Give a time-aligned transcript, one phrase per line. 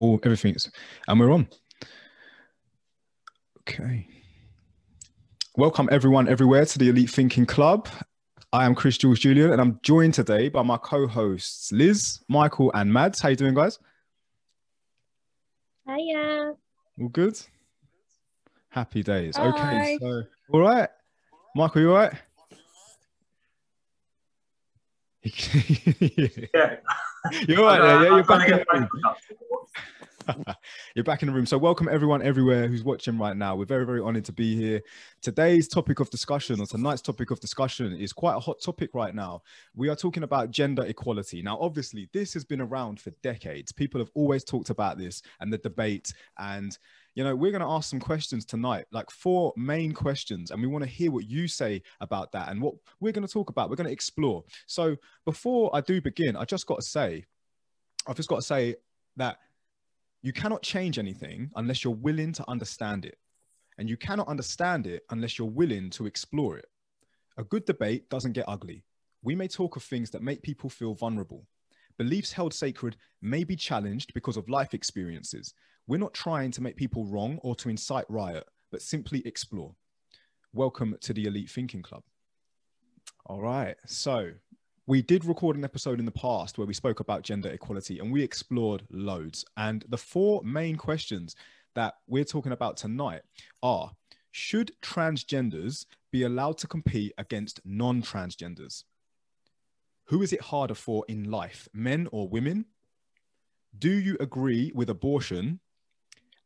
[0.00, 0.70] all everything's
[1.06, 1.46] and we're on.
[3.60, 4.06] Okay.
[5.56, 7.88] Welcome everyone everywhere to the Elite Thinking Club.
[8.52, 12.92] I am Chris Jules Julian and I'm joined today by my co-hosts Liz, Michael, and
[12.92, 13.20] Mads.
[13.20, 13.78] How you doing, guys?
[15.86, 16.54] Hiya.
[17.00, 17.38] All good?
[18.70, 19.36] Happy days.
[19.36, 19.48] Hi.
[19.48, 20.22] Okay, so
[20.52, 20.88] all right.
[21.54, 22.12] Michael, you all right?
[25.22, 26.76] Yeah.
[27.46, 28.16] You're right there, yeah.
[28.16, 28.88] You're back in the room.
[30.94, 31.46] You're back in the room.
[31.46, 33.56] So, welcome everyone everywhere who's watching right now.
[33.56, 34.80] We're very, very honored to be here.
[35.22, 39.14] Today's topic of discussion, or tonight's topic of discussion, is quite a hot topic right
[39.14, 39.42] now.
[39.74, 41.42] We are talking about gender equality.
[41.42, 43.72] Now, obviously, this has been around for decades.
[43.72, 46.12] People have always talked about this and the debate.
[46.38, 46.76] And,
[47.14, 50.50] you know, we're going to ask some questions tonight, like four main questions.
[50.50, 53.32] And we want to hear what you say about that and what we're going to
[53.32, 53.68] talk about.
[53.68, 54.44] We're going to explore.
[54.66, 57.24] So, before I do begin, I just got to say,
[58.06, 58.76] I've just got to say
[59.16, 59.38] that
[60.22, 63.18] you cannot change anything unless you're willing to understand it.
[63.78, 66.66] And you cannot understand it unless you're willing to explore it.
[67.38, 68.84] A good debate doesn't get ugly.
[69.22, 71.46] We may talk of things that make people feel vulnerable.
[71.98, 75.54] Beliefs held sacred may be challenged because of life experiences.
[75.90, 79.74] We're not trying to make people wrong or to incite riot, but simply explore.
[80.52, 82.04] Welcome to the Elite Thinking Club.
[83.26, 83.74] All right.
[83.86, 84.30] So,
[84.86, 88.12] we did record an episode in the past where we spoke about gender equality and
[88.12, 89.44] we explored loads.
[89.56, 91.34] And the four main questions
[91.74, 93.22] that we're talking about tonight
[93.60, 93.90] are
[94.30, 98.84] Should transgenders be allowed to compete against non transgenders?
[100.04, 102.66] Who is it harder for in life, men or women?
[103.76, 105.58] Do you agree with abortion?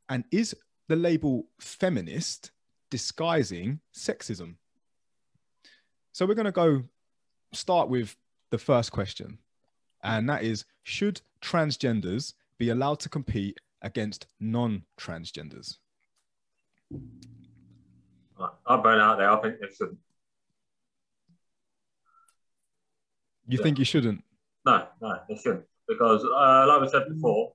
[0.08, 0.55] And is
[0.88, 2.50] the label feminist
[2.91, 4.56] disguising sexism?
[6.12, 6.83] So we're going to go
[7.52, 8.14] start with
[8.50, 9.38] the first question,
[10.02, 15.78] and that is Should transgenders be allowed to compete against non transgenders?
[18.66, 19.31] I'll burn out there.
[19.31, 19.87] I think it's a,
[23.47, 23.62] You Yeah.
[23.62, 24.25] think you shouldn't?
[24.64, 25.66] no, no, it shouldn't.
[25.87, 27.53] Because, uh, like we said before,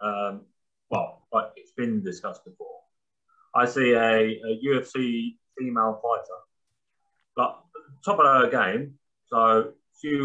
[0.00, 0.46] um,
[1.32, 2.66] like it's been discussed before.
[3.54, 4.18] I see a,
[4.48, 6.40] a UFC female fighter,
[7.36, 7.54] like
[8.04, 8.94] top of her game.
[9.26, 10.16] So she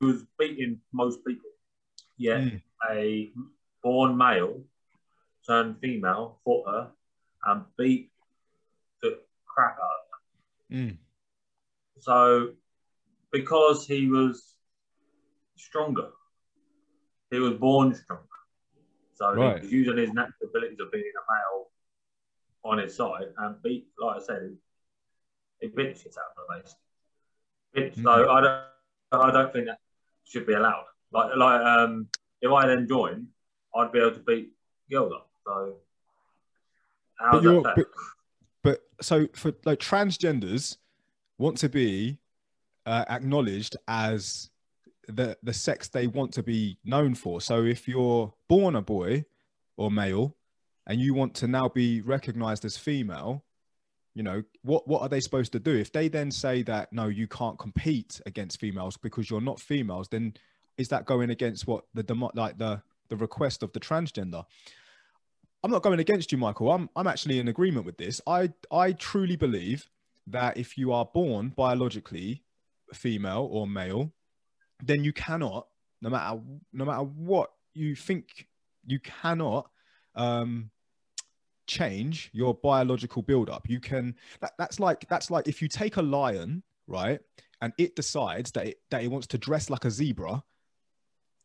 [0.00, 1.50] was beating most people.
[2.16, 2.62] Yet Mm.
[2.90, 3.32] a
[3.82, 4.62] born male
[5.46, 6.90] turned female fought her
[7.46, 8.10] and beat
[9.02, 10.76] the crap out of her.
[10.76, 10.96] Mm.
[12.00, 12.52] So,
[13.32, 14.54] because he was
[15.56, 16.10] stronger,
[17.30, 18.24] he was born stronger.
[19.20, 19.56] So Right.
[19.58, 21.70] he was using his natural abilities of being a male
[22.64, 24.56] on his side and beat, like I said,
[25.60, 26.80] he, the shit out of basically.
[27.74, 28.02] Bit- Mhm.
[28.02, 28.64] So I don't,
[29.12, 29.78] I don't think that
[30.24, 30.86] should be allowed.
[31.12, 32.08] Like, like, um,
[32.40, 33.28] if I then join,
[33.74, 34.52] I'd be able to beat
[35.12, 35.30] up.
[35.44, 35.76] So,
[37.18, 37.74] how's you're- that?
[37.74, 37.84] fair?
[38.62, 40.76] But so for like transgenders
[41.38, 42.18] want to be
[42.86, 44.50] uh, acknowledged as
[45.10, 47.40] the the sex they want to be known for.
[47.40, 49.24] So if you're born a boy
[49.76, 50.36] or male
[50.86, 53.44] and you want to now be recognized as female,
[54.14, 55.76] you know, what what are they supposed to do?
[55.76, 60.08] If they then say that no, you can't compete against females because you're not females,
[60.08, 60.34] then
[60.76, 64.44] is that going against what the demo- like the the request of the transgender?
[65.62, 66.72] I'm not going against you, Michael.
[66.72, 68.20] I'm I'm actually in agreement with this.
[68.26, 69.88] I I truly believe
[70.26, 72.42] that if you are born biologically
[72.92, 74.12] female or male,
[74.82, 75.66] then you cannot,
[76.02, 76.40] no matter
[76.72, 78.46] no matter what you think,
[78.86, 79.70] you cannot
[80.14, 80.70] um,
[81.66, 83.68] change your biological buildup.
[83.68, 84.14] You can.
[84.40, 87.20] That, that's like that's like if you take a lion, right,
[87.60, 90.42] and it decides that it, that it wants to dress like a zebra.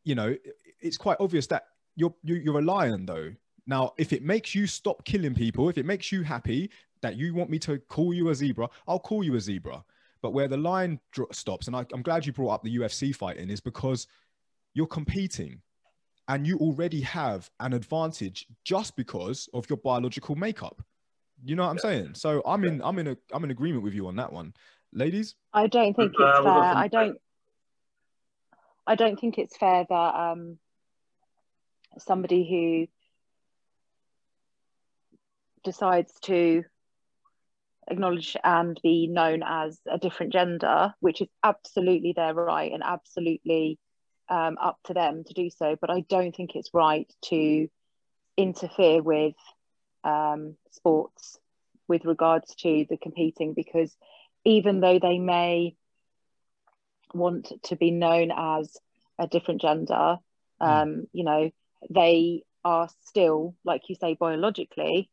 [0.04, 1.66] You know, it- it's quite obvious that
[1.96, 3.32] you're you, you're a lion, though.
[3.68, 6.70] Now, if it makes you stop killing people, if it makes you happy
[7.02, 9.84] that you want me to call you a zebra, I'll call you a zebra.
[10.26, 13.16] But where the line dr- stops, and I, I'm glad you brought up the UFC
[13.16, 14.08] fighting, is because
[14.74, 15.62] you're competing
[16.28, 20.82] and you already have an advantage just because of your biological makeup.
[21.44, 21.82] You know what I'm Yeah.
[21.82, 22.16] saying?
[22.16, 24.56] So I'm in I'm in a I'm in agreement with you on that one.
[24.92, 25.36] Ladies?
[25.54, 26.76] I don't think it's Uh, we'll fair.
[26.76, 27.18] I don't.
[28.88, 30.58] I don't think it's fair that um,
[32.00, 32.88] somebody who
[35.64, 36.64] decides to
[37.88, 43.80] acknowledge and be known as a different gender, which is absolutely their right and absolutely
[44.30, 45.76] um, up to them to do so.
[45.80, 47.68] But I don't think it's right to
[48.38, 49.36] interfere with
[50.04, 51.40] um, sports
[51.88, 53.96] with regards to the competing because
[54.44, 55.76] even though they may
[57.14, 58.78] want to be known as
[59.20, 60.18] a different gender,
[60.60, 61.52] um, you know,
[61.90, 65.10] they are still, like you say, biologically,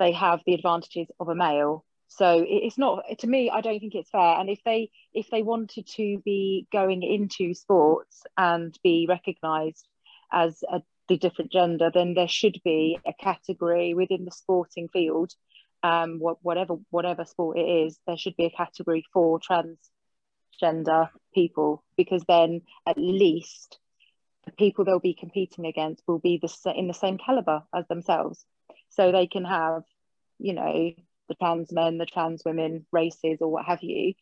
[0.00, 1.84] they have the advantages of a male.
[2.08, 3.50] So it's not to me.
[3.50, 4.40] I don't think it's fair.
[4.40, 9.86] And if they if they wanted to be going into sports and be recognised
[10.32, 15.32] as a, the different gender, then there should be a category within the sporting field,
[15.84, 17.96] um, whatever whatever sport it is.
[18.08, 23.78] There should be a category for transgender people because then at least
[24.46, 28.44] the people they'll be competing against will be the in the same caliber as themselves
[28.90, 29.82] so they can have
[30.38, 30.92] you know
[31.28, 34.14] the trans men the trans women races or what have you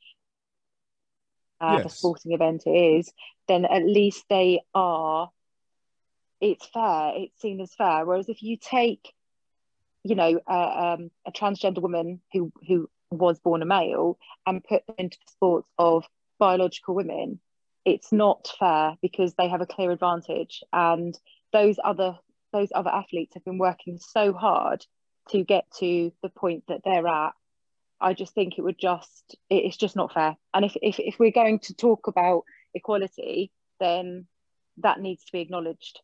[1.60, 1.82] uh, yes.
[1.82, 3.12] the sporting event is
[3.48, 5.30] then at least they are
[6.40, 9.12] it's fair it's seen as fair whereas if you take
[10.04, 14.86] you know uh, um, a transgender woman who who was born a male and put
[14.86, 16.04] them into the sports of
[16.38, 17.40] biological women
[17.84, 21.18] it's not fair because they have a clear advantage and
[21.52, 22.18] those other
[22.52, 24.84] those other athletes have been working so hard
[25.30, 27.32] to get to the point that they're at
[28.00, 30.36] i just think it would just it's just not fair.
[30.54, 33.50] And if, if, if we're going to talk about equality
[33.80, 34.26] then
[34.78, 36.00] that needs to be acknowledged.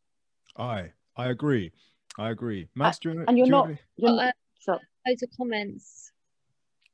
[0.56, 1.72] I i agree.
[2.18, 2.68] I agree.
[2.74, 3.78] Master, uh, and you're not any...
[3.96, 6.12] you're uh, so loads of comments.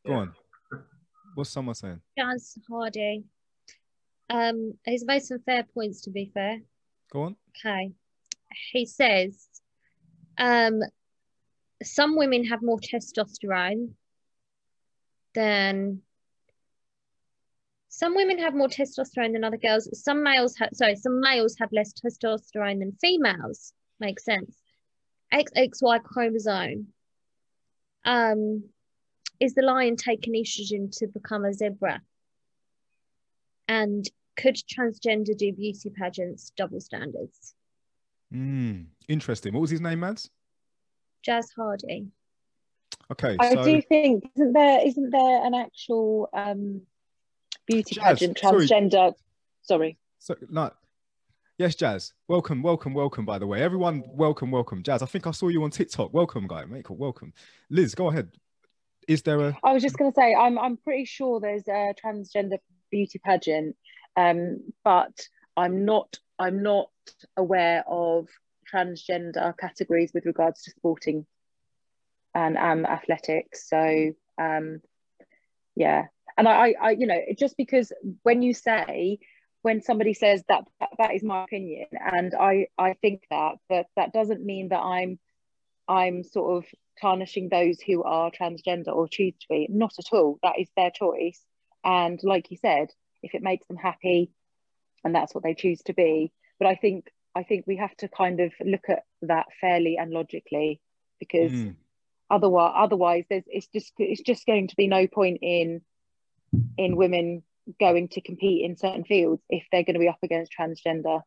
[0.07, 0.33] Go on.
[1.35, 2.01] What's someone saying?
[2.19, 3.25] Jazz Hardy.
[4.31, 6.61] Um, he's made some fair points, to be fair.
[7.13, 7.37] Go on.
[7.51, 7.93] Okay.
[8.73, 9.47] He says
[10.39, 10.81] um,
[11.83, 13.91] some women have more testosterone
[15.35, 16.03] than
[17.89, 19.89] some women have more testosterone than other girls.
[20.03, 23.73] Some males have sorry, some males have less testosterone than females.
[23.99, 24.57] Makes sense.
[25.33, 26.89] XXY chromosome.
[28.05, 28.65] Um,
[29.39, 32.01] is the lion taking estrogen to become a zebra?
[33.69, 37.55] And could transgender do beauty pageants double standards?
[38.33, 39.53] Mm, interesting.
[39.53, 40.31] What was his name, Mads?
[41.23, 42.09] Jazz Hardy.
[43.11, 43.37] Okay.
[43.39, 43.65] I so...
[43.65, 46.83] do think isn't there isn't there an actual um,
[47.67, 49.15] beauty Jazz, pageant transgender?
[49.63, 49.99] Sorry.
[50.19, 50.39] sorry.
[50.41, 50.71] So no.
[51.59, 52.15] Yes, Jazz.
[52.27, 53.27] Welcome, welcome, welcome.
[53.27, 54.83] By the way, everyone, welcome, welcome.
[54.83, 56.15] Jazz, I think I saw you on TikTok.
[56.15, 56.65] Welcome, guy.
[56.65, 57.35] Mate, welcome.
[57.69, 58.31] Liz, go ahead.
[59.07, 59.59] Is there a?
[59.63, 62.59] I was just going to say, I'm I'm pretty sure there's a transgender
[62.91, 63.77] beauty pageant
[64.17, 65.29] um, but
[65.61, 66.89] I'm not I'm not
[67.37, 68.29] aware of
[68.73, 71.27] transgender categories with regards to sporting
[72.35, 73.69] and um, athletics.
[73.69, 74.81] So um,
[75.75, 76.07] yeah,
[76.39, 77.93] and I, I, you know, just because
[78.23, 79.19] when you say
[79.63, 83.87] when somebody says that, that that is my opinion, and I I think that, but
[83.97, 85.19] that doesn't mean that I'm
[85.87, 86.71] I'm sort of
[87.01, 89.67] tarnishing those who are transgender or choose to be.
[89.69, 90.39] Not at all.
[90.43, 91.41] That is their choice.
[91.85, 92.89] And like you said,
[93.23, 94.31] if it makes them happy
[95.05, 98.09] and that's what they choose to be but i think i think we have to
[98.09, 100.81] kind of look at that fairly and logically
[101.19, 101.75] because mm.
[102.31, 105.81] otherwise otherwise there's it's just it's just going to be no point in
[106.77, 107.43] in women
[107.79, 111.23] going to compete in certain fields if they're going to be up against transgender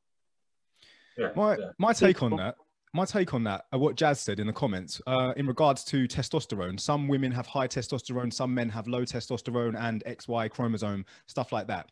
[1.18, 1.70] yeah, my yeah.
[1.78, 2.56] my take on that
[2.94, 6.08] my take on that, uh, what Jazz said in the comments, uh, in regards to
[6.08, 11.52] testosterone, some women have high testosterone, some men have low testosterone and XY chromosome, stuff
[11.52, 11.90] like that.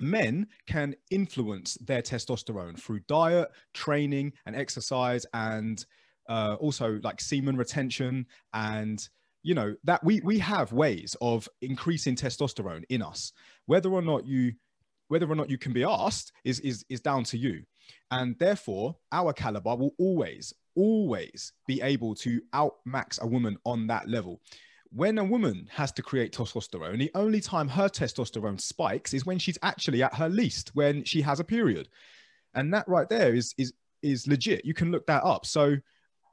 [0.00, 5.84] Men can influence their testosterone through diet, training, and exercise, and
[6.28, 9.08] uh, also like semen retention and
[9.42, 13.32] you know that we we have ways of increasing testosterone in us
[13.66, 14.52] whether or not you
[15.08, 17.64] whether or not you can be asked is is is down to you
[18.10, 24.08] and therefore, our caliber will always, always be able to outmax a woman on that
[24.08, 24.40] level.
[24.92, 29.38] When a woman has to create testosterone, the only time her testosterone spikes is when
[29.38, 31.88] she's actually at her least, when she has a period.
[32.54, 34.64] And that right there is is is legit.
[34.64, 35.46] You can look that up.
[35.46, 35.76] So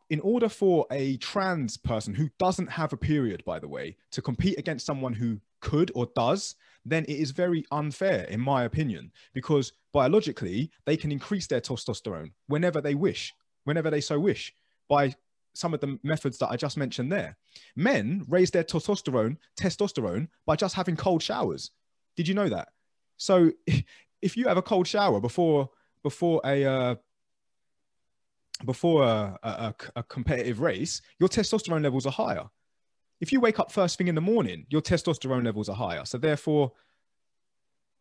[0.10, 4.22] in order for a trans person who doesn't have a period, by the way, to
[4.22, 9.12] compete against someone who could or does, then it is very unfair, in my opinion,
[9.34, 13.34] because biologically, they can increase their testosterone whenever they wish,
[13.66, 14.54] whenever they so wish,
[14.88, 15.14] by
[15.58, 17.38] some of the methods that I just mentioned there.
[17.76, 21.72] Men raise their testosterone, testosterone by just having cold showers.
[22.16, 22.70] Did you know that?
[23.18, 23.52] So
[24.22, 25.70] if you have a cold shower before
[26.04, 26.96] before a uh,
[28.66, 32.48] before a, a, a competitive race, your testosterone levels are higher
[33.20, 36.06] if you wake up first thing in the morning, your testosterone levels are higher.
[36.06, 36.74] So therefore,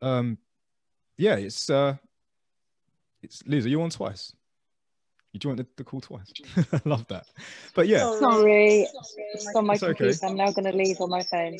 [0.02, 0.38] um,
[1.16, 1.96] yeah, it's uh,
[3.22, 3.64] it's Liz.
[3.64, 4.34] Are you on twice?
[5.36, 6.32] You joined the, the call twice.
[6.72, 7.26] I love that.
[7.74, 8.88] But yeah, sorry,
[9.34, 10.06] it's on my computer.
[10.06, 10.26] Okay.
[10.26, 11.58] I'm now going to leave on my phone.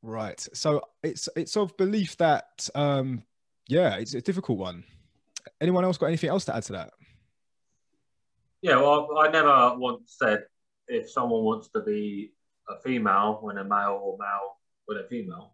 [0.00, 0.40] Right.
[0.54, 3.22] So it's it's of belief that um,
[3.68, 4.82] yeah, it's a difficult one.
[5.60, 6.94] Anyone else got anything else to add to that?
[8.62, 10.44] Yeah, well, I never once said
[10.88, 12.32] if someone wants to be
[12.66, 15.52] a female when a male or male when a female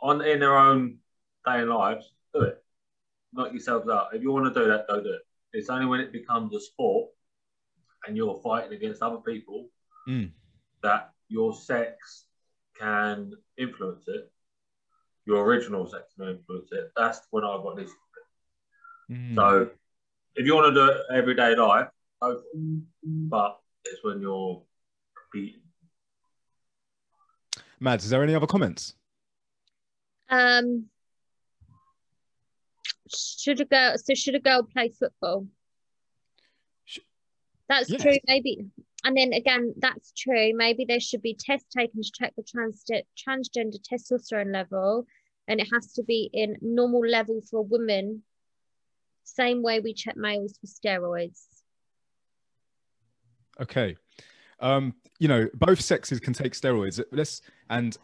[0.00, 1.00] on in their own
[1.44, 2.64] day in lives, do it.
[3.34, 4.14] Knock yourselves out.
[4.14, 5.25] If you want to do that, go do it.
[5.52, 7.10] It's only when it becomes a sport
[8.06, 9.68] and you're fighting against other people
[10.08, 10.30] Mm.
[10.82, 12.26] that your sex
[12.78, 14.30] can influence it.
[15.24, 16.92] Your original sex can influence it.
[16.96, 17.90] That's when I got this.
[19.10, 19.34] Mm.
[19.34, 19.70] So
[20.36, 21.88] if you want to do it everyday life,
[22.22, 22.42] go.
[23.02, 24.62] But it's when you're
[25.20, 25.62] competing.
[27.80, 28.94] Mads, is there any other comments?
[30.28, 30.86] Um,
[33.14, 33.94] should a girl?
[33.98, 35.46] So should a girl play football?
[36.84, 37.00] Sh-
[37.68, 38.02] That's Yes.
[38.02, 38.18] true.
[38.26, 38.66] Maybe,
[39.04, 40.52] and then again, that's true.
[40.54, 45.06] Maybe there should be tests taken to check the trans transgender testosterone level,
[45.48, 48.22] and it has to be in normal level for women.
[49.24, 51.46] Same way we check males for steroids.
[53.60, 53.96] Okay.
[54.60, 57.02] Um, you know, both sexes can take steroids.
[57.12, 57.96] Let's and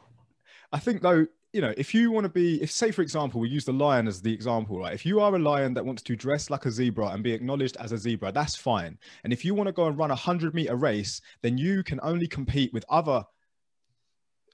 [0.72, 3.48] I think though, you know, if you want to be, if say for example, we
[3.48, 4.94] use the lion as the example, right?
[4.94, 7.76] If you are a lion that wants to dress like a zebra and be acknowledged
[7.78, 8.98] as a zebra, that's fine.
[9.24, 12.00] And if you want to go and run a hundred meter race, then you can
[12.02, 13.22] only compete with other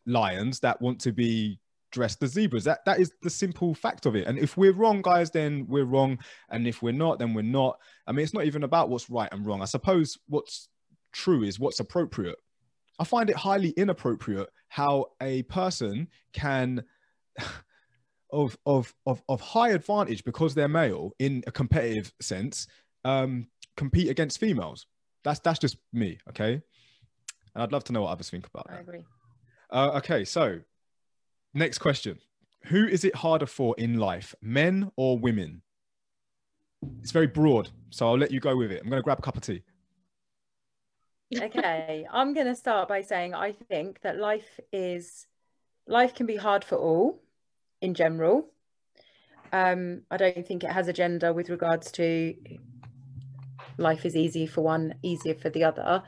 [0.06, 1.60] lions that want to be
[1.92, 2.64] dressed as zebras.
[2.64, 4.26] That that is the simple fact of it.
[4.26, 6.18] And if we're wrong, guys, then we're wrong.
[6.50, 7.78] And if we're not, then we're not.
[8.08, 9.62] I mean, it's not even about what's right and wrong.
[9.62, 10.68] I suppose what's
[11.12, 12.38] true is what's appropriate.
[12.98, 16.84] I find it highly inappropriate how a person can
[18.30, 22.66] of of of of high advantage because they're male in a competitive sense
[23.04, 24.86] um compete against females.
[25.24, 26.60] That's that's just me, okay?
[27.54, 28.78] And I'd love to know what others think about I that.
[28.78, 29.04] I agree.
[29.70, 30.60] Uh, okay, so
[31.54, 32.18] next question.
[32.64, 35.62] Who is it harder for in life, men or women?
[37.02, 38.82] It's very broad, so I'll let you go with it.
[38.82, 39.62] I'm going to grab a cup of tea.
[41.36, 45.26] Okay, I'm going to start by saying I think that life is
[45.86, 47.22] life can be hard for all
[47.82, 48.48] in general.
[49.52, 52.34] Um, I don't think it has a gender with regards to
[53.76, 56.02] life is easy for one, easier for the other.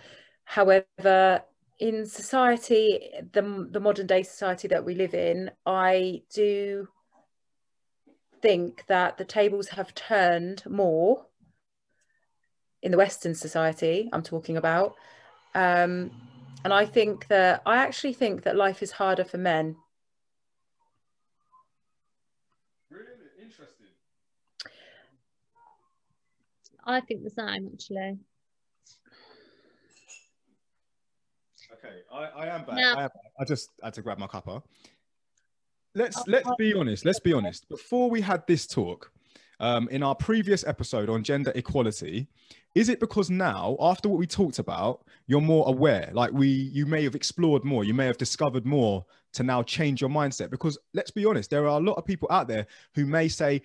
[0.44, 1.42] However,
[1.78, 6.88] in society, the the modern day society that we live in, I do
[8.40, 11.26] think that the tables have turned more
[12.82, 14.94] in the Western society, I'm talking about.
[15.54, 16.10] Um,
[16.64, 19.76] and I think that I actually think that life is harder for men.
[22.90, 23.06] Really
[23.40, 23.86] interesting.
[26.84, 28.18] I think the same actually.
[31.72, 32.76] Okay, I, I am back.
[32.76, 33.32] Now- I, am back.
[33.38, 34.62] I just had to grab my cuppa.
[35.94, 37.04] Let's Oh, let's be honest.
[37.04, 37.68] Let's be honest.
[37.68, 39.10] Before we had this talk,
[39.60, 42.26] um, in our previous episode on gender equality,
[42.74, 46.10] is it because now, after what we talked about, you're more aware?
[46.12, 50.00] Like we, you may have explored more, you may have discovered more to now change
[50.00, 50.50] your mindset.
[50.50, 53.62] Because let's be honest, there are a lot of people out there who may say,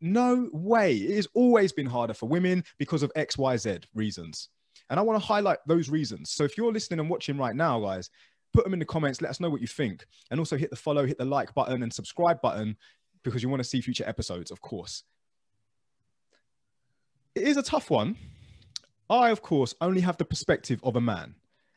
[0.00, 4.50] "No way, it has always been harder for women because of X, Y, Z reasons."
[4.90, 6.30] And I want to highlight those reasons.
[6.30, 8.10] So if you're listening and watching right now, guys,
[8.52, 9.20] put them in the comments.
[9.20, 10.06] Let us know what you think.
[10.30, 12.76] And also hit the follow, hit the like button and subscribe button
[13.22, 15.04] because you want to see future episodes, of course.
[17.38, 18.16] It is a tough one.
[19.08, 21.36] I, of course, only have the perspective of a man.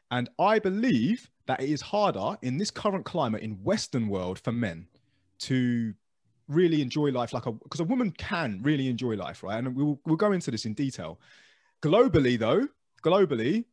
[0.09, 4.51] And I believe that it is harder in this current climate in Western world for
[4.51, 4.87] men
[5.39, 5.93] to
[6.47, 9.57] really enjoy life like a because a woman can really enjoy life, right?
[9.59, 11.19] And we'll we'll go into this in detail.
[11.83, 12.67] Globally, though,
[13.03, 13.65] globally,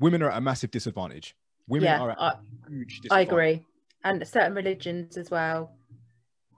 [0.00, 1.36] women are at a massive disadvantage.
[1.68, 2.34] Women Yeah, are at I-
[2.68, 3.64] huge I agree.
[4.04, 5.72] And certain religions as well.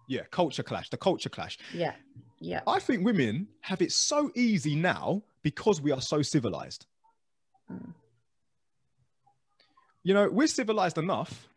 [0.09, 1.59] Yeah, culture clash, the culture clash.
[1.75, 1.95] Yeah.
[2.41, 2.61] Yeah.
[2.67, 6.87] I think women have it so easy now because we are so civilized.
[7.71, 7.95] Mm.
[10.03, 11.49] You know, we're civilized enough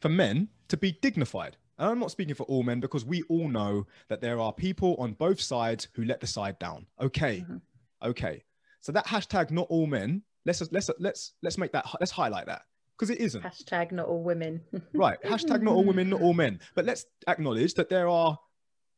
[0.00, 1.56] for men to be dignified.
[1.78, 4.96] And I'm not speaking for all men because we all know that there are people
[4.98, 6.86] on both sides who let the side down.
[7.00, 7.44] Okay.
[7.48, 7.60] Mhm.
[8.02, 8.44] Okay.
[8.80, 12.62] So that hashtag not all men, let's let's let's let's make that let's highlight that
[12.96, 13.42] because it isn't.
[13.42, 14.62] Hashtag not all women.
[14.94, 15.20] Right.
[15.22, 16.60] Hashtag not all women, not all men.
[16.74, 18.38] But let's acknowledge that there are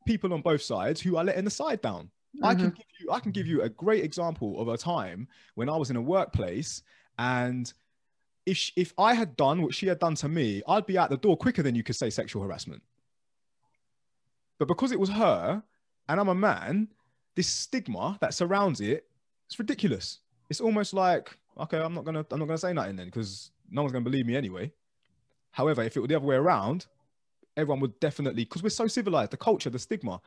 [0.08, 2.10] people on both sides who are letting the side down.
[2.42, 2.76] I can mm-hmm.
[2.76, 5.90] give you I can give you a great example of a time when I was
[5.90, 6.82] in a workplace
[7.18, 7.72] and
[8.46, 11.10] if sh if I had done what she had done to me, I'd be out
[11.10, 12.82] the door quicker than you could say sexual harassment.
[14.58, 15.62] But because it was her
[16.08, 16.88] and I'm a man,
[17.34, 19.06] this stigma that surrounds it,
[19.46, 20.20] it's ridiculous.
[20.50, 23.82] It's almost like, okay, I'm not gonna I'm not gonna say nothing then because no
[23.82, 24.72] one's gonna believe me anyway.
[25.50, 26.86] However, if it were the other way around,
[27.58, 30.20] everyone would definitely because we're so civilized, the culture, the stigma.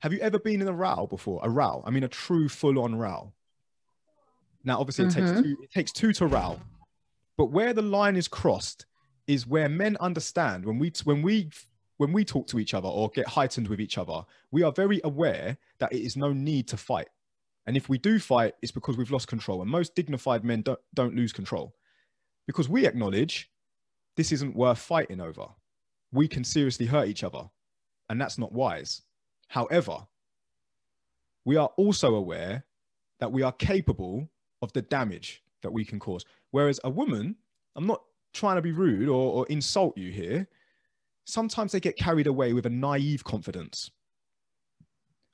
[0.00, 1.40] Have you ever been in a row before?
[1.42, 1.82] A row?
[1.84, 3.32] I mean, a true full-on row.
[4.62, 5.42] Now, obviously, it takes Mhm.
[5.42, 6.60] two, it takes two to row,
[7.36, 8.86] but where the line is crossed
[9.26, 11.50] is where men understand when we when we
[11.96, 15.00] when we talk to each other or get heightened with each other, we are very
[15.02, 17.08] aware that it is no need to fight.
[17.66, 19.60] And if we do fight, it's because we've lost control.
[19.62, 21.74] And most dignified men don't, don't lose control
[22.46, 23.50] because we acknowledge
[24.16, 25.48] this isn't worth fighting over.
[26.12, 27.50] We can seriously hurt each other,
[28.08, 29.02] and that's not wise.
[29.48, 30.06] However,
[31.44, 32.64] we are also aware
[33.20, 34.28] that we are capable
[34.62, 36.24] of the damage that we can cause.
[36.50, 37.36] Whereas a woman,
[37.76, 40.48] I'm not trying to be rude or, or insult you here,
[41.24, 43.90] sometimes they get carried away with a naive confidence.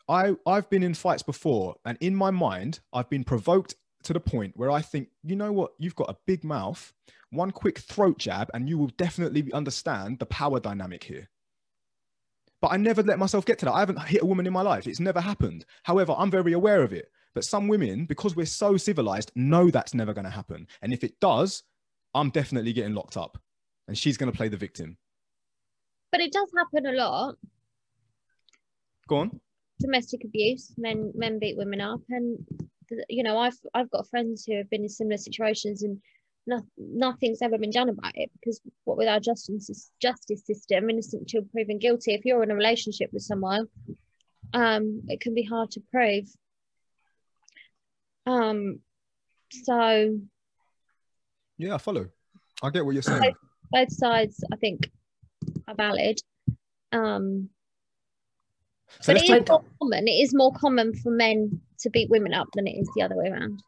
[0.08, 4.20] I, I've been in fights before, and in my mind, I've been provoked to the
[4.20, 6.92] point where I think, you know what, you've got a big mouth,
[7.30, 11.28] one quick throat jab, and you will definitely understand the power dynamic here.
[12.60, 13.74] But I never let myself get to that.
[13.74, 14.86] I haven't hit a woman in my life.
[14.86, 15.66] It's never happened.
[15.82, 17.10] However, I'm very aware of it.
[17.34, 20.66] But some women, because we're so civilized, know that's never going to happen.
[20.80, 21.64] And if it does,
[22.14, 23.38] I'm definitely getting locked up.
[23.88, 24.96] And she's going to play the victim.
[26.10, 27.34] But it does happen a lot.
[29.08, 29.40] Go on.
[29.80, 32.38] Domestic abuse, men men beat women up, and
[33.08, 36.00] you know I've I've got friends who have been in similar situations, and
[36.46, 41.22] no, nothing's ever been done about it because what with our justice justice system, innocent
[41.22, 42.14] until proven guilty.
[42.14, 43.66] If you're in a relationship with someone,
[44.52, 46.26] um, it can be hard to prove.
[48.26, 48.80] Um,
[49.50, 50.18] so
[51.58, 52.08] Yeah, I follow.
[52.62, 53.34] I get what you're saying.
[53.70, 54.90] both sides, I think,
[55.68, 56.20] are valid.
[56.92, 57.50] Um,
[59.00, 60.08] So but it is more common.
[60.08, 63.14] It is more common for men to beat women up than it is the other
[63.16, 63.62] way around.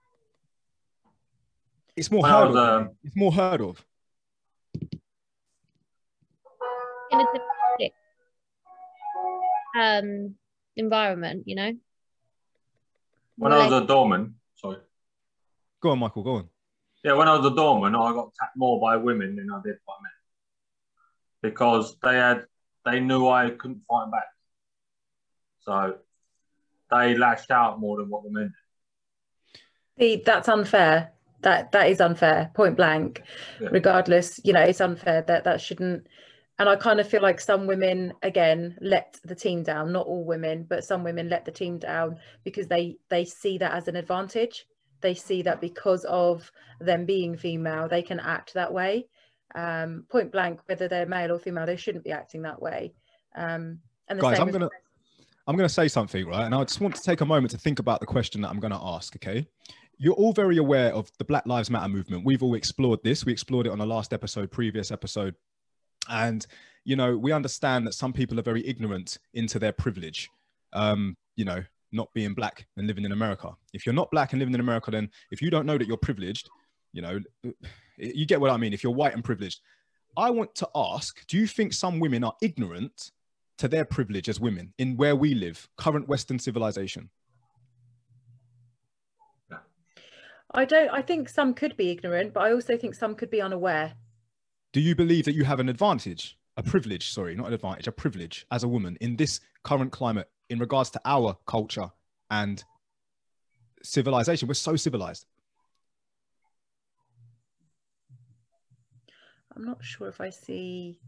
[1.97, 2.57] it's more When heard of.
[2.57, 3.85] um, It's more heard of.
[7.13, 7.93] In a domestic
[9.79, 10.35] um,
[10.77, 11.73] environment, you know.
[13.37, 14.79] when I was a doorman, sorry.
[15.81, 16.23] Go on, Michael.
[16.25, 16.49] Go on.
[17.05, 19.77] Yeah, when I was a doorman, I got attacked more by women than I did
[19.87, 20.13] by men
[21.53, 22.47] because they had
[22.85, 24.27] they knew I couldn't fight back,
[25.61, 25.99] so
[26.91, 28.55] they lashed out more than what the men
[29.99, 31.13] See, that's unfair.
[31.43, 33.23] That that is unfair, point blank.
[33.61, 33.69] Yeah.
[33.71, 36.07] Regardless, you know, it's unfair that that shouldn't.
[36.59, 39.93] And I kind of feel like some women, again, let the team down.
[39.93, 43.73] Not all women, but some women let the team down because they they see that
[43.73, 44.67] as an advantage.
[45.03, 49.07] They see that because of them being female, they can act that way.
[49.55, 52.93] Um, point blank, whether they're male or female, they shouldn't be acting that way.
[53.35, 54.71] Um, and the Guys, same I'm gonna
[55.47, 56.45] I'm gonna say something, right?
[56.45, 58.59] And I just want to take a moment to think about the question that I'm
[58.59, 59.15] gonna ask.
[59.17, 59.47] Okay,
[59.99, 62.25] you're all very aware of the Black Lives Matter movement.
[62.25, 63.25] We've all explored this.
[63.25, 65.35] We explored it on the last episode, previous episode,
[66.09, 66.45] and
[66.85, 70.29] you know we understand that some people are very ignorant into their privilege.
[70.73, 73.51] Um, you know, not being black and living in America.
[73.73, 75.97] If you're not black and living in America, then if you don't know that you're
[75.97, 76.49] privileged,
[76.93, 77.21] you know,
[77.97, 78.73] you get what I mean.
[78.73, 79.61] If you're white and privileged,
[80.17, 83.13] I want to ask: Do you think some women are ignorant
[83.59, 87.11] to their privilege as women in where we live, current Western civilization?
[90.53, 90.89] I don't.
[90.89, 93.93] I think some could be ignorant, but I also think some could be unaware.
[94.73, 97.93] Do you believe that you have an advantage, a privilege, sorry, not an advantage, a
[97.93, 101.91] privilege as a woman in this current climate in regards to our culture
[102.31, 102.63] and
[103.83, 104.49] civilization?
[104.49, 105.27] We're so civilized.
[109.55, 111.01] I'm not sure if I see.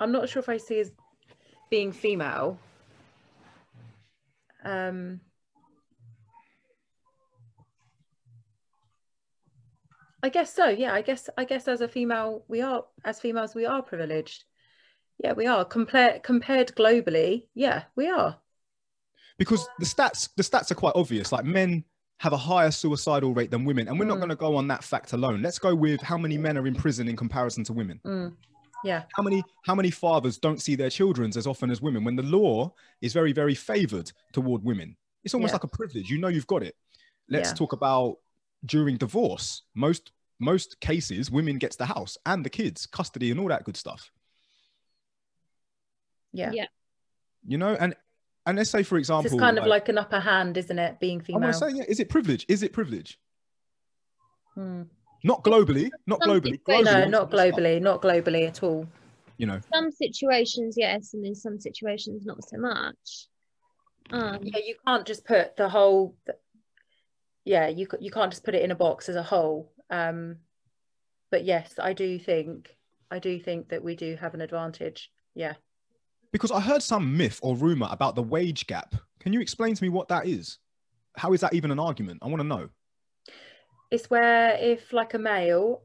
[0.00, 0.92] I'm not sure if I see as
[1.70, 2.58] being female.
[4.64, 5.20] Um,
[10.22, 10.68] I guess so.
[10.68, 14.44] Yeah, I guess I guess as a female, we are as females we are privileged.
[15.22, 17.46] Yeah, we are compared compared globally.
[17.54, 18.36] Yeah, we are.
[19.38, 21.30] Because the stats, the stats are quite obvious.
[21.30, 21.84] Like men
[22.18, 24.20] have a higher suicidal rate than women, and we're not Mm.
[24.20, 25.42] going to go on that fact alone.
[25.42, 28.00] Let's go with how many men are in prison in comparison to women.
[28.06, 28.34] Mm,
[28.86, 29.02] yeah.
[29.16, 32.22] how many how many fathers don't see their children as often as women when the
[32.22, 35.56] law is very very favored toward women it's almost Yeah.
[35.56, 36.74] like a privilege you know you've got it
[37.28, 37.54] let's Yeah.
[37.54, 38.16] talk about
[38.64, 43.48] during divorce most most cases women gets the house and the kids custody and all
[43.48, 44.10] that good stuff
[46.32, 46.50] Yeah.
[46.52, 46.66] Yeah.
[47.46, 47.94] you know and
[48.46, 51.00] and let's say for example It's kind of like an upper hand, isn't it?
[51.00, 51.40] Being female.
[51.42, 53.18] want to say yeah is it privilege is it privilege
[54.54, 54.82] Hmm.
[55.26, 58.86] Not globally not Some globally, situations- No, not globally, not globally at all.
[59.38, 63.28] you know Some situations, yes, and in some situations, not so much.
[64.10, 66.16] Um, Yeah, you can't just put the whole.
[67.44, 69.72] Yeah, you you can't just put it in a box as a whole.
[69.90, 70.36] Um,
[71.30, 72.76] but yes, I do think
[73.10, 75.10] I do think that we do have an advantage.
[75.34, 75.54] Yeah.
[76.32, 78.94] Because I heard some myth or rumor about the wage gap.
[79.20, 80.58] Can you explain to me what that is?
[81.16, 82.18] How is that even an argument?
[82.22, 82.68] I want to know.
[83.90, 85.82] It's where if like a male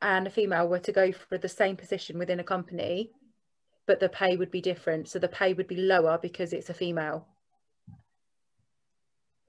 [0.00, 3.10] and a female were to go for the same position within a company,
[3.86, 5.08] but the pay would be different.
[5.08, 7.26] So the pay would be lower because it's a female.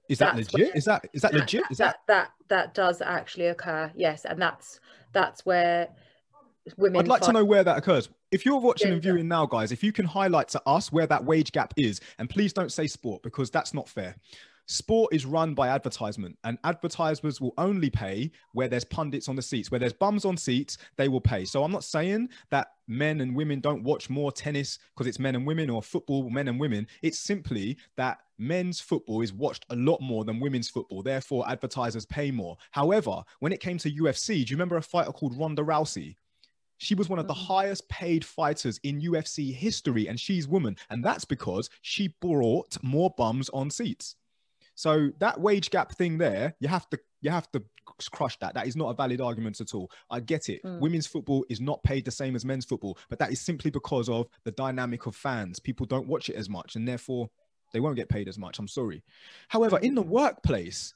[0.08, 0.68] Is that That's legit?
[0.68, 1.62] where- Is that is that legit?
[1.70, 3.92] Is that that that does actually occur?
[3.94, 4.80] Yes, and that's
[5.12, 5.88] that's where
[6.76, 7.00] women.
[7.00, 8.08] I'd like to know where that occurs.
[8.32, 11.24] If you're watching and viewing now, guys, if you can highlight to us where that
[11.24, 14.16] wage gap is, and please don't say sport because that's not fair.
[14.70, 19.42] Sport is run by advertisement, and advertisers will only pay where there's pundits on the
[19.42, 19.68] seats.
[19.68, 21.44] Where there's bums on seats, they will pay.
[21.44, 25.34] So I'm not saying that men and women don't watch more tennis because it's men
[25.34, 26.86] and women or football, men and women.
[27.02, 31.02] It's simply that men's football is watched a lot more than women's football.
[31.02, 32.56] Therefore, advertisers pay more.
[32.70, 36.14] However, when it came to UFC, do you remember a fighter called Ronda Rousey?
[36.78, 37.46] She was one of the Mhm.
[37.46, 40.76] highest paid fighters in UFC history, and she's woman.
[40.88, 44.14] And that's because she brought more bums on seats.
[44.80, 47.62] So that wage gap thing there, you have to you have to
[48.12, 48.54] crush that.
[48.54, 49.90] That is not a valid argument at all.
[50.08, 50.62] I get it.
[50.64, 50.80] Mm.
[50.80, 54.08] Women's football is not paid the same as men's football, but that is simply because
[54.08, 55.58] of the dynamic of fans.
[55.60, 57.28] People don't watch it as much, and therefore
[57.74, 58.58] they won't get paid as much.
[58.58, 59.02] I'm sorry.
[59.48, 60.94] However, in the workplace,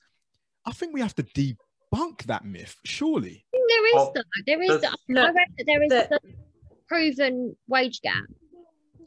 [0.65, 2.77] I think we have to debunk that myth.
[2.87, 3.45] Surely.
[3.53, 4.23] There is Well, though.
[4.47, 4.81] There is.
[4.81, 6.21] there's- I read that there is the- a
[6.89, 8.25] proven wage gap.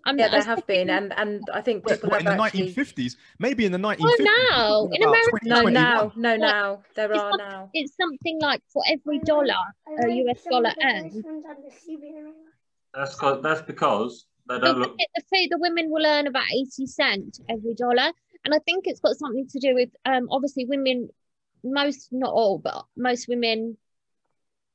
[0.07, 2.31] I'm Yeah, there still have been, and and I think What, people what, in the
[2.41, 2.73] actually.
[2.73, 3.17] 1950s?
[3.39, 3.99] Maybe in the 1950s.
[3.99, 4.57] Oh, we're no.
[4.57, 6.39] talking In America- No, now, no, What?
[6.39, 7.69] now there are not- now.
[7.73, 9.61] It's something like for every dollar
[10.01, 11.25] a US dollar earned,
[12.93, 14.97] That's cause, that's because they don't look.
[14.97, 18.11] the food the women will earn about 80 cent every dollar
[18.45, 21.09] and i think it's got something to do with um obviously women
[21.63, 23.77] most not all but most women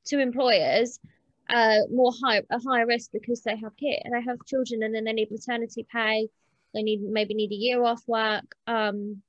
[0.05, 0.99] to employers
[1.49, 5.03] uh more high a higher risk because they have kid they have children and then
[5.03, 6.27] they need maternity pay
[6.73, 9.21] they need maybe need a year off work um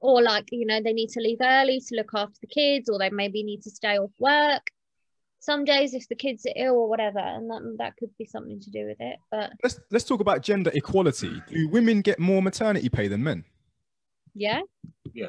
[0.00, 2.98] or like you know they need to leave early to look after the kids or
[2.98, 4.62] they maybe need to stay off work
[5.42, 8.60] some days if the kids are ill or whatever and that, that could be something
[8.60, 11.42] to do with it but Let's let's talk about gender equality.
[11.48, 13.44] Do women get more maternity pay than men?
[14.34, 14.60] yeah
[15.14, 15.28] Yeah.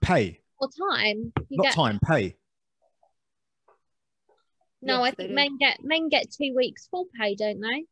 [0.00, 1.98] Pay, or time you not get time.
[2.04, 2.36] Pay.
[4.84, 5.34] No i Yes, they think do.
[5.34, 7.84] men get men get two weeks full pay don't they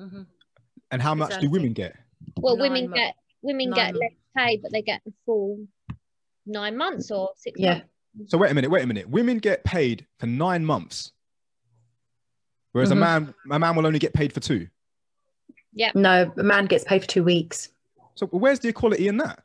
[0.00, 0.26] Mhm.
[0.90, 1.96] And how much do women get?
[2.38, 5.66] well Nine women mo- get women nine get less pay but they get the full
[6.46, 7.74] nine months or six Yeah.
[8.14, 9.08] months So wait a minute, wait a minute.
[9.08, 11.10] Women get paid for nine months,
[12.72, 12.98] whereas a Mhm.
[13.00, 14.68] man a man will only get paid for two.
[15.72, 15.90] Yeah.
[15.96, 17.70] No, a man gets paid for two weeks.
[18.14, 19.42] So where's the equality in that?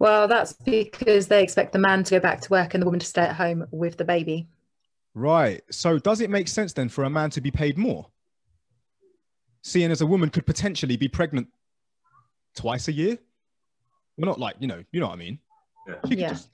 [0.00, 2.98] Well, that's because they expect the man to go back to work and the woman
[3.00, 4.48] to stay at home with the baby.
[5.14, 5.62] Right.
[5.70, 8.06] So does it make sense then for a man to be paid more?
[9.62, 11.48] Seeing as a woman could potentially be pregnant
[12.56, 13.18] twice a year?
[14.16, 15.38] Well, not like, you know, you know what I mean.
[15.88, 15.94] Yeah.
[16.08, 16.28] Yeah.
[16.30, 16.50] just-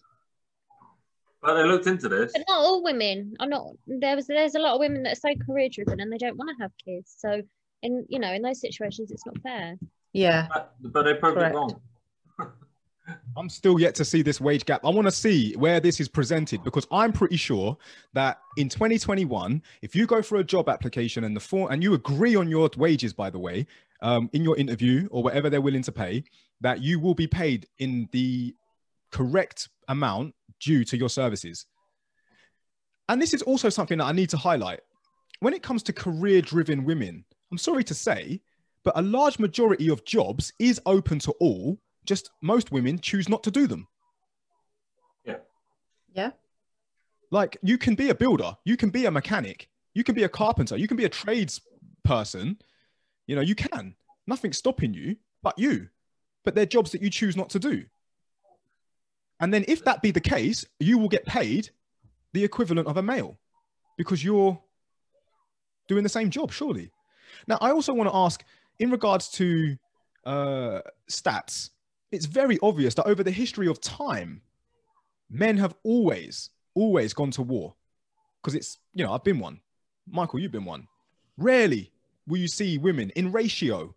[1.42, 2.32] But they looked into this.
[2.32, 5.34] but not all women are not there's there's a lot of women that are so
[5.46, 7.40] career driven and they don't want to have kids so
[7.82, 9.76] in you know in those situations it's not fair
[10.12, 10.48] Yeah.
[10.52, 11.54] But, but they proved Correct.
[11.54, 11.80] it wrong.
[13.36, 14.84] I'm still yet to see this wage gap.
[14.84, 17.76] I want to see where this is presented because I'm pretty sure
[18.14, 21.94] that in 2021, if you go for a job application and the form and you
[21.94, 23.66] agree on your wages, by the way,
[24.02, 26.24] um, in your interview or whatever they're willing to pay,
[26.60, 28.54] that you will be paid in the
[29.10, 31.66] correct amount due to your services.
[33.08, 34.80] And this is also something that I need to highlight.
[35.40, 38.40] When it comes to career driven women, I'm sorry to say,
[38.82, 43.42] but a large majority of jobs is open to all just most women choose not
[43.44, 43.86] to do them.
[45.24, 45.36] Yeah.
[46.14, 46.30] Yeah.
[47.30, 50.28] Like you can be a builder, you can be a mechanic, you can be a
[50.28, 51.60] carpenter, you can be a trades
[52.04, 52.58] person.
[53.26, 53.96] You know, you can.
[54.26, 55.88] Nothing's stopping you but you.
[56.44, 57.84] But they're jobs that you choose not to do.
[59.40, 61.70] And then if that be the case, you will get paid
[62.32, 63.38] the equivalent of a male
[63.96, 64.60] because you're
[65.88, 66.90] doing the same job, surely.
[67.46, 68.44] Now, I also want to ask
[68.78, 69.76] in regards to
[70.24, 71.70] uh, stats,
[72.12, 74.40] it's very obvious that over the history of time,
[75.30, 77.74] men have always, always gone to war
[78.42, 79.60] because it's, you know, I've been one.
[80.08, 80.86] Michael, you've been one.
[81.36, 81.92] Rarely
[82.26, 83.94] will you see women in ratio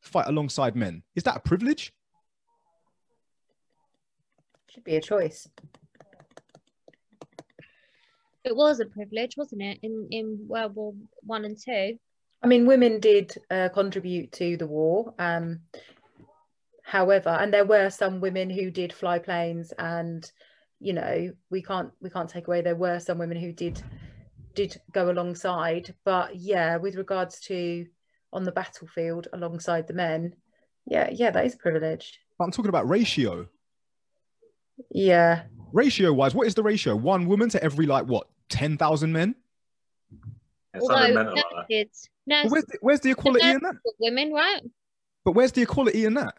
[0.00, 1.02] fight alongside men.
[1.14, 1.92] Is that a privilege?
[4.68, 5.48] Should be a choice.
[8.42, 11.98] it was a privilege wasn't it in in world war one and two
[12.44, 15.14] I mean, women did uh, contribute to the war.
[15.18, 15.60] Um,
[16.84, 20.30] however, and there were some women who did fly planes, and
[20.78, 23.82] you know, we can't we can't take away there were some women who did
[24.54, 25.94] did go alongside.
[26.04, 27.86] But yeah, with regards to
[28.32, 30.34] on the battlefield alongside the men,
[30.86, 32.20] yeah, yeah, that is a privilege.
[32.38, 33.48] But I'm talking about ratio.
[34.90, 35.44] Yeah.
[35.72, 36.94] Ratio wise, what is the ratio?
[36.94, 39.34] One woman to every like what, ten thousand men?
[40.74, 43.74] Yeah, Although mental now like kids, now where's the, where's the equality in that?
[44.00, 44.60] women, right?
[45.24, 46.34] But where's the equality in that?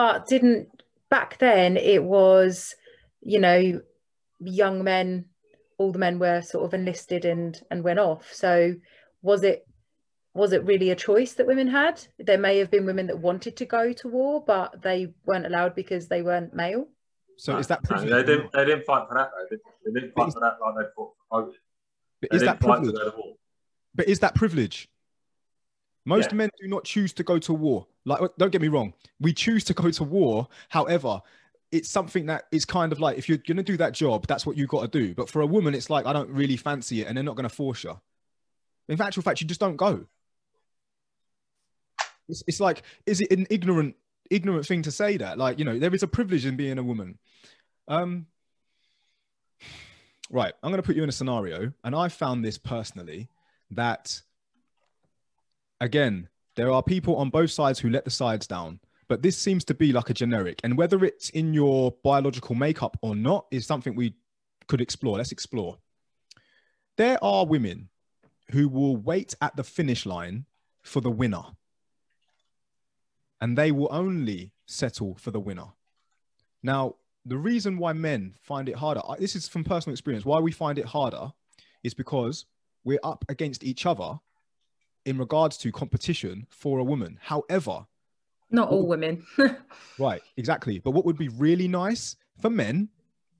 [0.00, 0.68] But didn't
[1.10, 2.74] back then it was,
[3.20, 3.82] you know,
[4.40, 5.26] young men,
[5.76, 8.32] all the men were sort of enlisted and and went off.
[8.32, 8.76] So
[9.20, 9.66] was it
[10.32, 12.00] was it really a choice that women had?
[12.18, 15.74] There may have been women that wanted to go to war, but they weren't allowed
[15.74, 16.88] because they weren't male.
[17.36, 18.10] So is that No, privilege?
[18.10, 18.52] they didn't.
[18.52, 19.46] They didn't fight for that though.
[19.50, 19.58] They,
[19.92, 21.60] they didn't fight is- for that like they fought for voting.
[22.22, 22.94] But is that privilege?
[22.94, 23.34] go to war.
[23.94, 24.88] But is that privilege?
[26.06, 26.36] Most Yeah.
[26.36, 27.86] men do not choose to go to war.
[28.04, 30.48] Like, don't get me wrong, we choose to go to war.
[30.68, 31.20] However,
[31.70, 34.44] it's something that is kind of like if you're going to do that job, that's
[34.44, 35.14] what you've got to do.
[35.14, 37.48] But for a woman, it's like I don't really fancy it, and they're not going
[37.48, 37.98] to force you.
[38.88, 40.06] In actual fact, you just don't go.
[42.28, 43.94] It's, it's like, is it an ignorant,
[44.30, 45.38] ignorant thing to say that?
[45.38, 47.18] Like, you know, there is a privilege in being a woman.
[47.86, 48.26] Um,
[50.30, 53.28] right, I'm going to put you in a scenario, and I found this personally
[53.72, 54.22] that
[55.80, 56.28] again,
[56.60, 59.72] there are people on both sides who let the sides down, but this seems to
[59.72, 60.60] be like a generic.
[60.62, 64.12] And whether it's in your biological makeup or not is something we
[64.68, 65.16] could explore.
[65.16, 65.78] Let's explore.
[66.98, 67.88] There are women
[68.50, 70.44] who will wait at the finish line
[70.82, 71.44] for the winner,
[73.40, 75.68] and they will only settle for the winner.
[76.62, 80.52] Now, the reason why men find it harder, this is from personal experience, why we
[80.52, 81.32] find it harder
[81.82, 82.44] is because
[82.84, 84.20] we're up against each other
[85.04, 87.18] in regards to competition for a woman.
[87.20, 87.86] However,
[88.50, 89.24] Not all women.
[89.98, 90.78] right, exactly.
[90.78, 92.88] But what would be really nice for men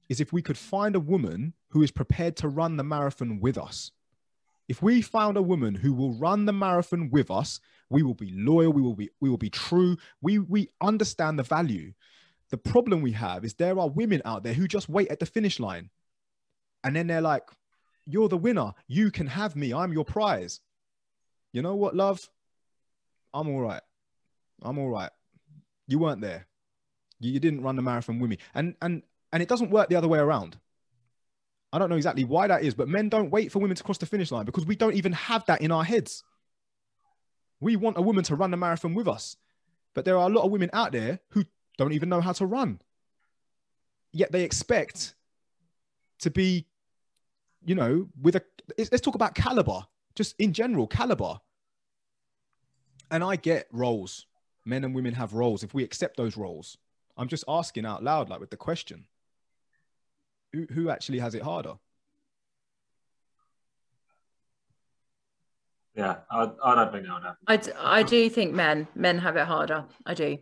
[0.09, 3.57] is if we could find a woman who is prepared to run the marathon with
[3.57, 3.93] us.
[4.69, 8.31] If we found a woman who will run the marathon with us, we will be
[8.33, 9.97] loyal, we will be we will be true.
[10.23, 11.93] We we understand the value.
[12.51, 15.27] The problem we have is there are women out there who just wait at the
[15.27, 15.91] finish line.
[16.85, 17.49] And then they're like,
[18.07, 18.73] "You're the winner.
[18.87, 19.73] You can have me.
[19.73, 20.61] I'm your prize."
[21.53, 22.29] You know what, love?
[23.35, 23.83] I'm all right.
[24.63, 25.11] I'm all right.
[25.87, 26.47] You weren't there.
[27.19, 28.39] You, you didn't run the marathon with me.
[28.55, 30.59] And and and it doesn't work the other way around.
[31.73, 33.99] I don't know exactly why that is, but men don't wait for women to cross
[33.99, 36.25] the finish line because we don't even have that in our heads.
[37.61, 39.37] We want a woman to run the marathon with us.
[39.95, 41.45] But there are a lot of women out there who
[41.79, 42.81] don't even know how to run.
[44.13, 45.15] Yet they expect
[46.21, 46.67] to be,
[47.65, 48.43] you know, with a
[48.77, 49.83] let's talk about caliber,
[50.15, 51.39] just in general, caliber.
[53.11, 54.27] And I get roles.
[54.65, 55.63] Men and women have roles.
[55.63, 56.77] If we accept those roles,
[57.17, 59.07] I'm just asking out loud, like with the question
[60.53, 61.75] who, who actually has it harder?
[65.95, 67.39] Yeah, I, I don't think that would happen.
[67.47, 69.85] I, d- I do think men men have it harder.
[70.07, 70.39] I do.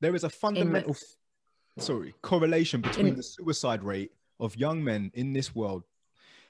[0.00, 0.96] There is a fundamental,
[1.78, 5.84] sorry, correlation between In- the suicide rate of young men in this world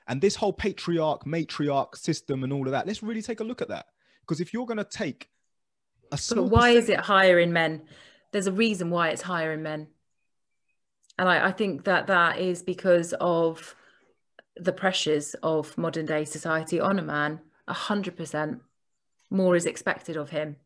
[0.08, 2.86] and this whole patriarch, matriarch system and all of that.
[2.86, 3.86] Let's really take a look at that.
[4.22, 5.28] Because if you're going to take
[6.10, 7.82] a But why is it higher in men?
[8.32, 9.88] There's a reason why it's higher in men.
[11.18, 13.74] And I, I think that that is because of
[14.56, 17.40] the pressures of modern day society on a man.
[17.66, 18.62] A hundred percent
[19.30, 20.56] more is expected of him.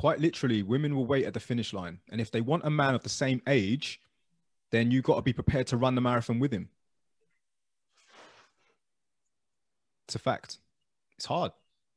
[0.00, 1.98] quite literally, women will wait at the finish line.
[2.10, 4.00] And if they want a man of the same age,
[4.70, 6.68] then you've got to be prepared to run the marathon with him.
[10.06, 10.58] It's a fact.
[11.16, 11.52] It's hard.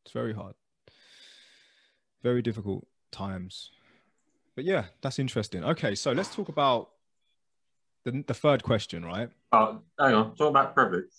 [0.06, 0.56] It's very hard.
[2.22, 3.72] Very difficult times.
[4.56, 5.64] But yeah, that's interesting.
[5.64, 6.90] Okay, so let's talk about
[8.04, 9.30] the, the third question, right?
[9.52, 11.12] Oh, hang on, talk about privilege.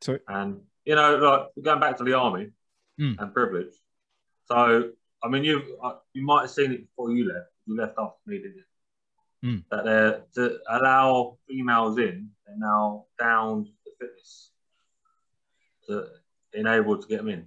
[0.00, 2.50] So And you know, like going back to the army
[2.98, 3.14] Mm.
[3.18, 3.74] and privilege.
[4.46, 4.90] So,
[5.22, 7.50] I mean, you uh, you might have seen it before you left.
[7.66, 8.62] You left after me, didn't you?
[9.44, 9.64] Mm.
[9.70, 14.50] That they're to allow females in, they're now down the fitness
[15.88, 16.06] to
[16.54, 17.46] enable to get them in.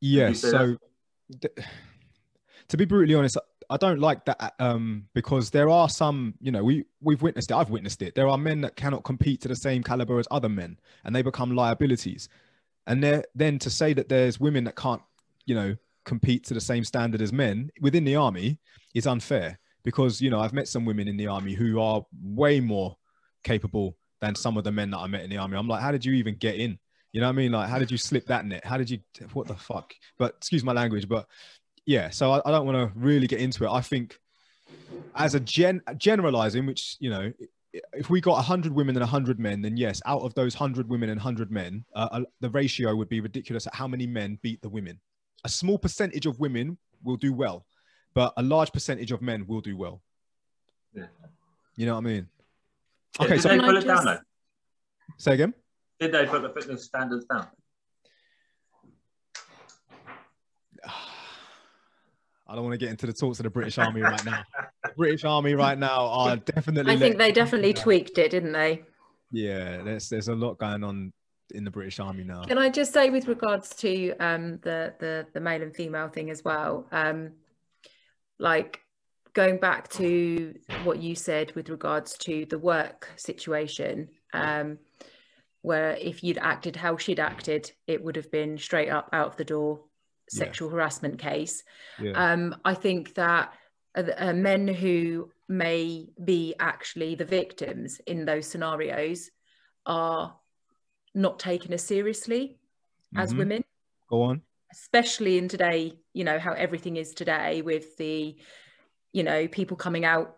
[0.00, 0.32] Yeah.
[0.32, 0.76] So,
[1.40, 1.66] th-
[2.68, 6.62] to be brutally honest, I don't like that um, because there are some, you know,
[6.62, 7.54] we we've witnessed it.
[7.54, 8.14] I've witnessed it.
[8.14, 11.22] There are men that cannot compete to the same caliber as other men, and they
[11.22, 12.28] become liabilities.
[12.86, 15.02] And there, then to say that there's women that can't,
[15.44, 18.58] you know, compete to the same standard as men within the army
[18.94, 22.58] is unfair because you know I've met some women in the army who are way
[22.58, 22.96] more
[23.44, 25.56] capable than some of the men that I met in the army.
[25.56, 26.76] I'm like, how did you even get in?
[27.12, 27.52] You know what I mean?
[27.52, 28.66] Like, how did you slip that net?
[28.66, 28.98] How did you?
[29.32, 29.94] What the fuck?
[30.18, 31.26] But excuse my language, but
[31.86, 32.10] yeah.
[32.10, 33.70] So I, I don't want to really get into it.
[33.70, 34.18] I think
[35.14, 37.32] as a gen generalizing, which you know
[37.92, 41.10] if we got 100 women and 100 men, then yes, out of those 100 women
[41.10, 44.60] and 100 men, uh, uh, the ratio would be ridiculous at how many men beat
[44.62, 44.98] the women.
[45.44, 47.64] A small percentage of women will do well,
[48.16, 50.00] but a large percentage of men will do well.
[50.94, 51.04] Yeah.
[51.76, 52.28] You know what I mean?
[53.20, 54.18] Yeah, Okay, did so they Can I put it down though?
[55.18, 55.52] say again.
[56.00, 57.46] Did they put the fitness standards down?
[62.48, 64.44] I don't want to get into the talks of the British Army right now.
[64.82, 66.94] The British Army right now are definitely.
[66.94, 68.82] I think they definitely tweaked it, didn't they?
[69.30, 71.12] Yeah, there's there's a lot going on
[71.54, 72.44] in the British Army now.
[72.44, 76.30] Can I just say, with regards to um, the the the male and female thing
[76.30, 77.32] as well, um,
[78.38, 78.80] like
[79.32, 84.78] going back to what you said with regards to the work situation, um,
[85.62, 89.36] where if you'd acted how she'd acted, it would have been straight up out of
[89.36, 89.80] the door
[90.32, 90.38] Yeah.
[90.44, 91.62] sexual harassment case.
[92.00, 92.12] Yeah.
[92.12, 93.52] Um, I think that
[93.94, 99.30] uh, uh, men who may be actually the victims in those scenarios
[99.86, 100.36] are
[101.14, 102.58] not taken as seriously
[103.16, 103.38] as Mhm.
[103.38, 103.64] women,
[104.08, 104.42] Go on.
[104.72, 108.36] Especially in today, you know, how everything is today with the,
[109.12, 110.36] you know, people coming out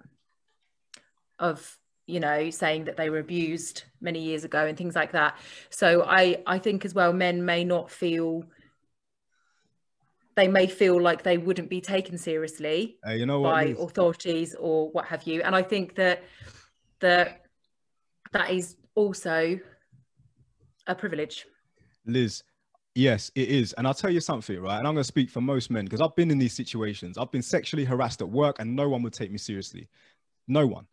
[1.38, 5.38] of, you know, saying that they were abused many years ago and things like that.
[5.70, 8.44] So I, I think as well, men may not feel,
[10.36, 14.90] they may feel like they wouldn't be taken seriously Uh, you know by authorities or
[14.90, 15.42] what have you.
[15.42, 16.22] And I think that
[17.00, 17.42] that
[18.32, 19.58] that is also
[20.86, 21.46] a privilege.
[22.06, 22.42] Liz,
[22.98, 23.72] yes, it is.
[23.74, 24.78] And I'll tell you something, right?
[24.78, 27.16] And I'm going to speak for most men because I've been in these situations.
[27.16, 29.88] I've been sexually harassed at work and no one would take me seriously.
[30.48, 30.86] No one.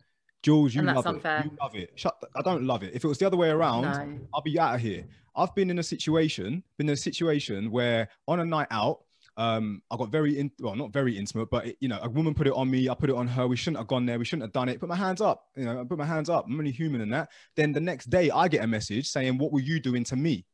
[0.44, 1.40] Jules, you love unfair.
[1.40, 1.46] it.
[1.46, 1.92] You love it.
[1.96, 2.16] Shut.
[2.22, 2.94] The, I don't love it.
[2.94, 4.20] If it was the other way around, No.
[4.36, 5.04] I'll be out of here.
[5.36, 9.00] I've been in a situation, been in a situation where on a night out,
[9.38, 12.36] um, I got very in, well, not very intimate, but it, you know, a woman
[12.36, 12.88] put it on me.
[12.88, 13.48] I put it on her.
[13.48, 14.20] We shouldn't have gone there.
[14.20, 14.80] We shouldn't have done it.
[14.80, 15.48] Put my hands up.
[15.58, 16.46] You know, I put my hands up.
[16.48, 17.32] I'm only human in that.
[17.56, 20.46] Then the next day, I get a message saying, "What were you doing to me?"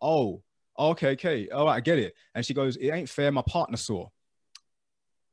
[0.00, 0.42] Oh,
[0.90, 2.14] okay, okay, all right, I get it.
[2.34, 3.30] And she goes, "It ain't fair.
[3.30, 4.08] My partner saw."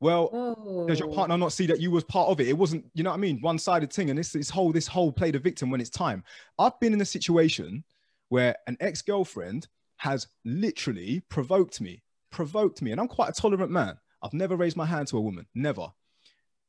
[0.00, 0.86] Well, Oh.
[0.86, 2.46] does your partner not see that you was part of it?
[2.46, 4.10] It wasn't, you know what I mean, one-sided thing.
[4.10, 6.22] And this this whole this whole play the victim when it's time.
[6.58, 7.82] I've been in a situation
[8.28, 13.98] where an ex-girlfriend has literally provoked me, provoked me, and I'm quite a tolerant man.
[14.22, 15.88] I've never raised my hand to a woman, never.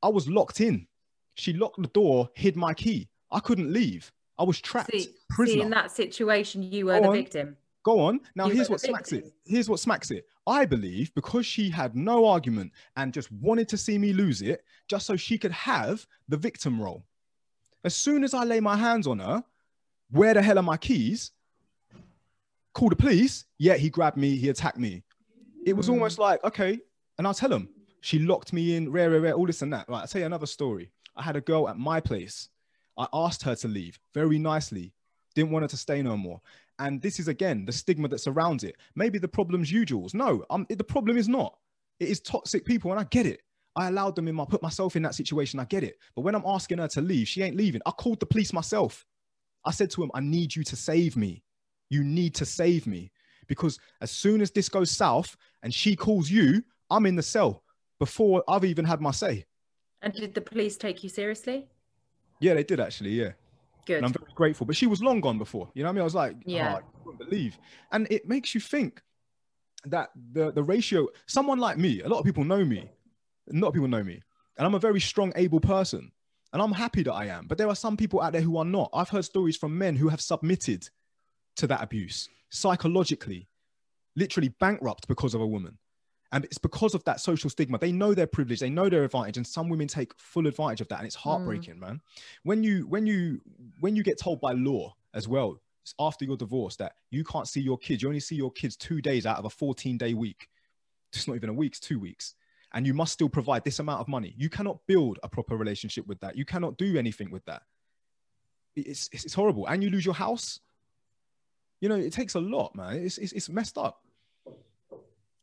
[0.02, 0.88] I was locked in.
[1.36, 3.10] She locked the door, hid my key.
[3.32, 4.12] I couldn't leave.
[4.40, 5.54] I was trapped, See, prisoner.
[5.54, 7.14] see, in that situation, you were Go the on.
[7.14, 7.58] victim.
[7.84, 8.20] Go on.
[8.36, 9.34] Now You here's what smacks it.
[9.46, 10.26] Here's what smacks it.
[10.46, 14.64] I believe because she had no argument and just wanted to see me lose it,
[14.88, 17.06] just so she could have the victim role.
[17.84, 19.44] As soon as I lay my hands on her,
[20.12, 21.32] where the hell are my keys?
[22.74, 23.46] Call the police.
[23.58, 25.04] Yeah, he grabbed me, he attacked me.
[25.66, 25.94] It was Mm.
[25.94, 26.80] almost like, okay,
[27.18, 27.70] and I'll tell him.
[28.02, 29.88] She locked me in, rare, rare, rare, all this and that.
[29.90, 30.92] Right, I'll tell you another story.
[31.16, 32.50] I had a girl at my place.
[32.98, 34.94] I asked her to leave very nicely.
[35.36, 36.42] Didn't want her to stay no more.
[36.80, 38.76] And this is again the stigma that surrounds it.
[38.96, 40.14] Maybe the problem's you, Jules.
[40.14, 41.58] No, um, it- the problem is not.
[42.00, 43.42] It is toxic people, and I get it.
[43.76, 45.60] I allowed them in my put myself in that situation.
[45.60, 45.98] I get it.
[46.16, 47.82] But when I'm asking her to leave, she ain't leaving.
[47.86, 49.06] I called the police myself.
[49.66, 51.44] I said to him, I need you to save me.
[51.90, 53.12] You need to save me.
[53.48, 57.64] Because as soon as this goes south and she calls you, I'm in the cell
[58.00, 59.46] before I've even had my say.
[60.02, 61.68] And did the police take you seriously?
[62.40, 63.12] Yeah, they did actually.
[63.12, 63.32] Yeah.
[63.90, 63.98] Good.
[63.98, 64.66] and I'm very grateful.
[64.68, 65.70] But she was long gone before.
[65.74, 66.02] You know what I mean?
[66.02, 66.56] I was like, Yeah.
[66.56, 67.58] yeah, I couldn't believe.
[67.92, 69.02] And it makes you think
[69.86, 71.08] that the the ratio.
[71.26, 72.90] Someone like me, a lot of people know me.
[73.52, 74.22] A lot of people know me,
[74.58, 76.12] and I'm a very strong, able person,
[76.54, 77.48] and I'm happy that I am.
[77.48, 78.92] But there are some people out there who are not.
[78.94, 80.88] I've heard stories from men who have submitted
[81.56, 83.48] to that abuse psychologically,
[84.16, 85.78] literally bankrupt because of a woman.
[86.32, 87.80] And it's because of that social stigma.
[87.80, 90.88] They know their privilege, they know their advantage, and some women take full advantage of
[90.90, 91.00] that.
[91.00, 91.30] And it's hmm.
[91.30, 92.02] heartbreaking, man.
[92.44, 93.42] When you when you
[93.80, 95.60] when you get told by law as well,
[96.00, 99.02] after your divorce that you can't see your kids, you only see your kids two
[99.02, 100.50] days out of a 14-day week.
[101.14, 102.36] It's not even a week, it's two weeks.
[102.74, 104.36] And you must still provide this amount of money.
[104.38, 106.38] You cannot build a proper relationship with that.
[106.38, 107.64] You cannot do anything with that.
[108.76, 109.66] It's, it's, it's horrible.
[109.66, 110.60] And you lose your house.
[111.82, 112.98] You know, it takes a lot, man.
[112.98, 114.04] It's, it's, it's messed up.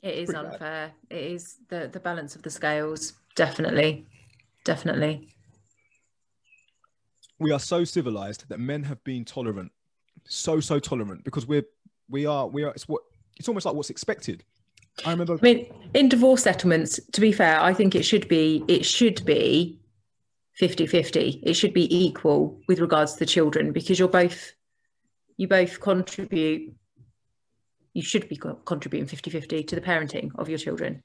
[0.03, 0.53] It is pretty bad.
[0.53, 0.93] unfair.
[1.11, 3.15] It is the the balance of the scales.
[3.35, 4.07] Definitely,
[4.65, 5.29] definitely.
[7.39, 9.71] we are so civilized that men have been tolerant
[10.25, 11.65] so so tolerant because we're
[12.09, 13.03] we are we are it's what
[13.37, 14.43] it's almost like what's expected
[15.05, 18.65] i remember I mean, in divorce settlements, to be fair, I think it should be
[18.67, 19.79] it should be
[20.59, 21.41] 50-50.
[21.43, 24.55] It should be equal with regards to the children because you're both
[25.37, 26.75] you both contribute
[27.97, 31.03] you should be co- contributing 50-50 to the parenting of your children.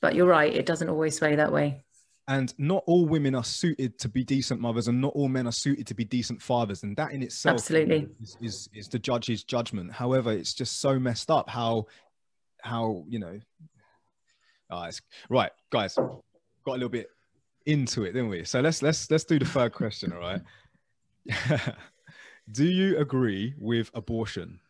[0.00, 1.84] But you're right, it doesn't always sway that way.
[2.28, 5.52] and not all women are suited to be decent mothers and not all men are
[5.52, 8.06] suited to be decent fathers and that in itself Absolutely.
[8.20, 11.86] is, is, is the judge's judgment however it's just so messed up how
[12.62, 13.40] how you know
[14.70, 17.08] ah, it's, right guys got a little bit
[17.64, 20.42] into it didn't we so let's let's let's do the third question all right
[22.52, 24.60] do you agree with abortion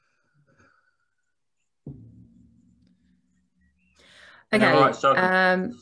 [4.53, 4.73] Okay.
[4.73, 5.79] Right, so- um,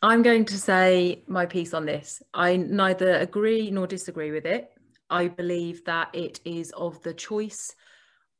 [0.00, 2.22] I'm going to say my piece on this.
[2.32, 4.70] I neither agree nor disagree with it.
[5.10, 7.74] I believe that it is of the choice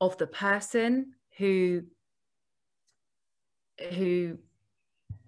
[0.01, 1.83] of the person who
[3.91, 4.39] who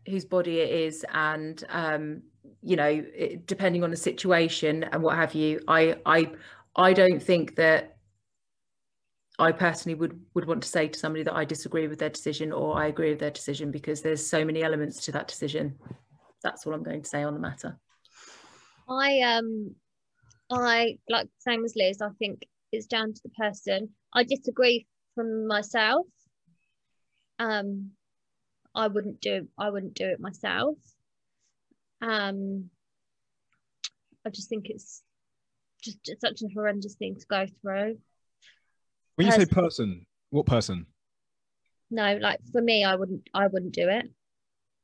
[0.07, 2.23] whose body it is and um
[2.63, 6.31] you know it, depending on the situation and what have you i i
[6.75, 7.97] i don't think that
[9.41, 12.53] I personally would would want to say to somebody that I disagree with their decision
[12.53, 15.79] or I agree with their decision because there's so many elements to that decision.
[16.43, 17.79] That's all I'm going to say on the matter.
[18.89, 19.75] I um
[20.51, 23.91] I like same as Liz, I think it's down to the person.
[24.13, 26.07] I disagree from myself.
[27.39, 27.93] Um
[28.75, 30.77] I wouldn't do I wouldn't do it myself.
[32.03, 32.71] Um
[34.27, 35.03] I just think it's
[35.83, 37.99] just, just such a horrendous thing to go through.
[39.21, 39.63] When you say Person.
[39.63, 40.87] person what person
[41.91, 44.07] No, like for me I wouldn't I wouldn't do it.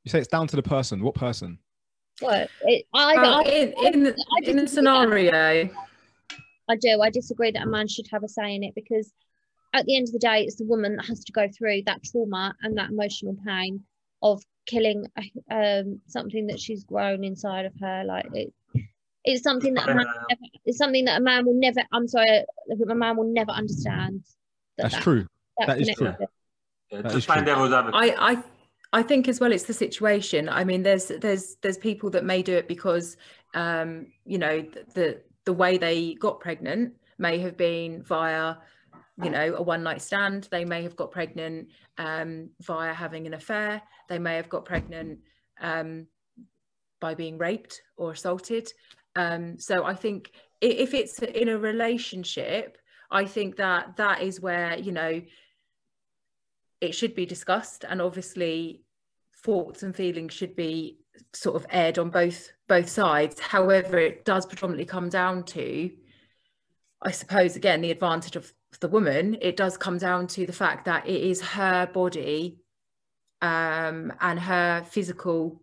[0.05, 1.59] you say it's down to the person what person
[2.21, 5.71] What it, I, Well, I, in, in, the, I in the scenario,
[6.69, 7.01] I do.
[7.01, 9.11] I disagree that a man should have a say in it because
[9.73, 12.03] at the end of the day, it's the woman that has to go through that
[12.05, 13.85] trauma and that emotional pain
[14.23, 15.07] of killing
[15.51, 18.05] um, something that she's grown inside of her.
[18.05, 18.53] Like it,
[19.27, 21.81] it's something that a man Uh, never, it's something that a man will never.
[21.93, 22.45] I'm sorry,
[22.91, 24.23] a man will never understand.
[24.79, 25.27] that that's that- true
[25.67, 26.15] that is true.
[26.91, 27.55] yeah, That just is playing true.
[27.93, 28.43] I, I
[28.93, 30.49] I think as well it's the situation.
[30.49, 33.17] I mean, there's there's there's people that may do it because
[33.55, 34.65] um, you know
[34.95, 38.57] the the way they got pregnant may have been via
[39.23, 40.49] you know a one night stand.
[40.51, 41.69] They may have got pregnant
[41.99, 43.83] um, via having an affair.
[44.09, 45.21] They may have got pregnant
[45.61, 46.07] um,
[47.01, 48.71] by being raped or assaulted.
[49.17, 52.79] Um, so I think if it's in a relationship,
[53.11, 55.23] I think that that is where you know
[56.81, 57.85] it should be discussed.
[57.89, 58.83] And obviously
[59.43, 60.99] thoughts and feelings should be
[61.33, 63.41] sort of aired on both both sides.
[63.41, 65.91] However it does predominantly come down to
[67.03, 69.37] i suppose again the advantage of the woman.
[69.41, 72.59] It does come down to the fact that it is her body
[73.43, 75.63] um, and her physical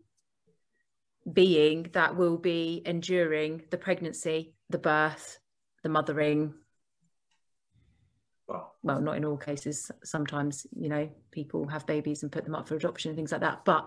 [1.32, 5.40] being that will be enduring the pregnancy the birth
[5.84, 6.54] the mothering
[8.48, 9.90] Well, well, not in all cases.
[10.04, 13.42] Sometimes, you know, people have babies and put them up for adoption and things like
[13.42, 13.64] that.
[13.64, 13.86] But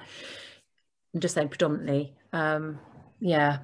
[1.15, 2.17] I'm just saying predominantly.
[2.33, 2.79] Um,
[3.21, 3.59] yeah.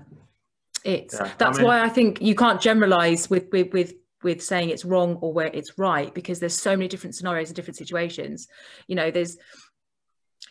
[0.84, 4.42] It's Yeah, I that's mean- why I think you can't generalize with with with with
[4.42, 7.76] saying it's wrong or where it's right because there's so many different scenarios and different
[7.78, 8.48] situations.
[8.86, 9.36] You know, there's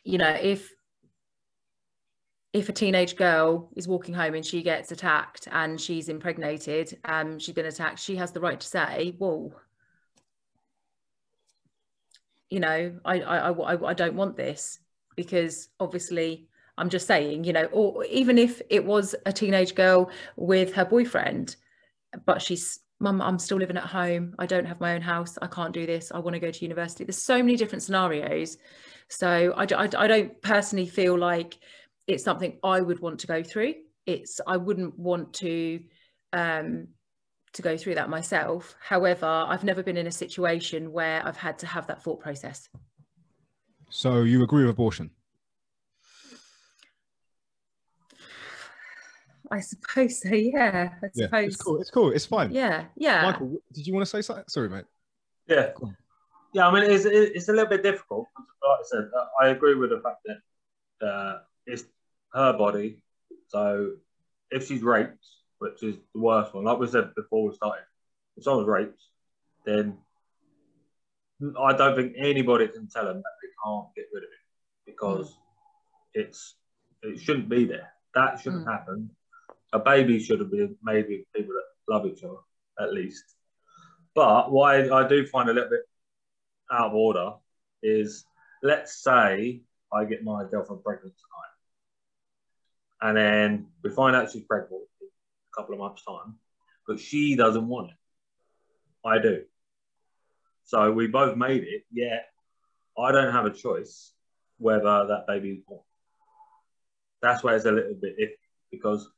[0.04, 0.70] you know, if
[2.54, 7.40] if a teenage girl is walking home and she gets attacked and she's impregnated, um,
[7.40, 9.54] she's been attacked, she has the right to say, "Whoa,
[12.50, 14.80] you know, I, I, I, I- I don't want this
[15.16, 16.48] because obviously
[16.78, 20.86] I'm just saying, you know, or even if it was a teenage girl with her
[20.86, 21.56] boyfriend,
[22.26, 24.36] but she's, mum, I'm still living at home.
[24.40, 25.38] I don't have my own house.
[25.42, 26.12] I can't do this.
[26.14, 27.04] I want to go to university.
[27.04, 28.58] There's so many different scenarios.
[29.10, 31.58] So I, I don't personally feel like
[32.08, 33.76] it's something I would want to go through.
[34.06, 35.82] It's, I wouldn't want to,
[36.34, 36.88] um,
[37.54, 38.76] to go through that myself.
[38.82, 42.68] However, I've never been in a situation where I've had to have that thought process.
[43.90, 45.12] so you agree with abortion
[49.52, 50.92] I suppose so, yeah.
[51.04, 51.46] I yeah suppose.
[51.48, 53.24] it's cool it's cool it's fine Yeah, yeah.
[53.24, 54.86] michael did you want to say something sorry mate
[55.48, 55.72] yeah,
[56.54, 56.68] yeah.
[56.68, 58.28] I mean, it's it's a little bit difficult.
[58.38, 59.10] Like I said,
[59.42, 61.84] I agree with the fact that uh, it's
[62.34, 63.04] her body.
[63.48, 63.92] So
[64.50, 65.26] if she's raped,
[65.60, 67.84] which is the worst one, like we said before we started,
[68.38, 69.02] if someone's raped,
[69.66, 69.98] then
[71.60, 74.46] I don't think anybody can tell them that they can't get rid of it
[74.86, 75.38] because
[76.14, 76.56] it's
[77.04, 77.92] it shouldn't be there.
[78.14, 78.72] That shouldn't Mm.
[78.72, 79.10] happen.
[79.74, 82.38] A baby should have been made with people that love each other,
[82.80, 83.24] at least.
[84.14, 85.88] But what I, I do find a little bit
[86.72, 87.34] out of order
[87.82, 88.26] is
[88.62, 89.62] let's say
[89.94, 91.51] I get my girlfriend pregnant tonight.
[93.02, 96.36] And then we find out she's pregnant in a couple of months' time,
[96.88, 97.98] but she doesn't want it.
[99.08, 99.44] I do.
[100.66, 102.30] So we both made it, yet
[102.98, 104.14] I don't have a choice
[104.58, 105.82] whether that baby is born.
[107.22, 108.38] that's where it's a little bit iffy
[108.72, 109.10] because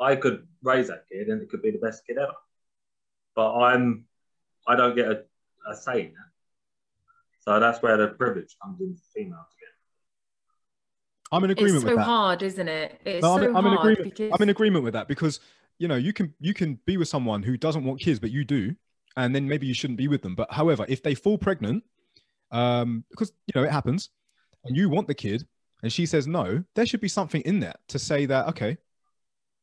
[0.00, 2.32] I could raise that kid and it could be the best kid ever,
[3.34, 4.04] but I'm
[4.66, 5.24] I don't get a,
[5.68, 6.30] a say in that.
[7.40, 9.57] So that's where the privilege comes into females again.
[11.30, 12.04] I'm in agreement It's with so that.
[12.04, 13.00] hard, isn't it?
[13.04, 14.16] It's No, I'm, so I'm in hard agreement.
[14.16, 15.40] because I'm in agreement with that because
[15.78, 18.44] you know you can you can be with someone who doesn't want kids, but you
[18.44, 18.74] do,
[19.16, 20.34] and then maybe you shouldn't be with them.
[20.34, 21.84] But however, if they fall pregnant,
[22.50, 24.10] um, because you know it happens,
[24.64, 25.46] and you want the kid,
[25.82, 28.78] and she says no, there should be something in there to say that okay,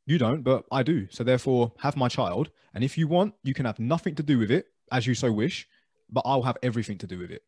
[0.05, 3.53] you don't, but I do, so therefore have my child, and if you want, you
[3.53, 5.67] can have nothing to do with it as you so wish,
[6.11, 7.41] but I'll have everything to do with it,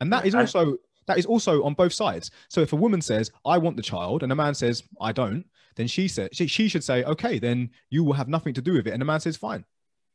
[0.00, 0.76] and that is also
[1.06, 2.30] that is also on both sides.
[2.48, 5.44] So if a woman says, I want the child, and a man says, I don't,
[5.76, 8.74] then she said she, she should say, Okay, then you will have nothing to do
[8.74, 8.92] with it.
[8.92, 9.64] And the man says, Fine.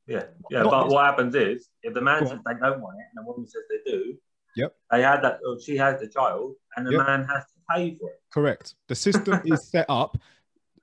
[0.08, 0.62] Yeah, yeah.
[0.64, 3.28] Not but what happens is if the man says they don't want it and the
[3.28, 4.16] woman says they do,
[4.56, 4.76] Yep.
[4.92, 5.40] they had that.
[5.46, 7.08] Or she has the child, and the Yep.
[7.08, 8.22] man has to pay for it.
[8.32, 8.76] Correct.
[8.88, 10.18] The system is set up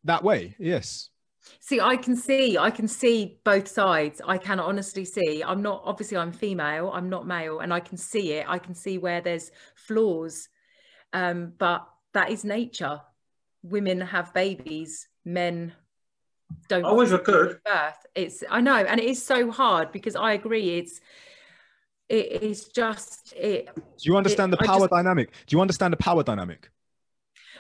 [0.04, 0.56] that way.
[0.58, 1.10] Yes.
[1.60, 4.20] See, I can see, I can see both sides.
[4.24, 5.42] I can honestly see.
[5.42, 8.46] I'm not obviously I'm female, I'm not male, and I can see it.
[8.48, 10.48] I can see where there's flaws.
[11.12, 13.00] Um, but that is nature.
[13.62, 15.72] Women have babies, men
[16.68, 17.60] don't I wish I could.
[17.64, 18.06] birth.
[18.14, 20.78] It's I know, and it is so hard because I agree.
[20.78, 21.00] It's
[22.08, 25.32] it is just it Do you understand the power just- dynamic?
[25.46, 26.70] Do you understand the power dynamic?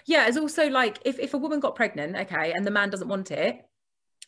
[0.04, 3.06] yeah it's also like if, if a woman got pregnant okay and the man doesn't
[3.06, 3.64] want it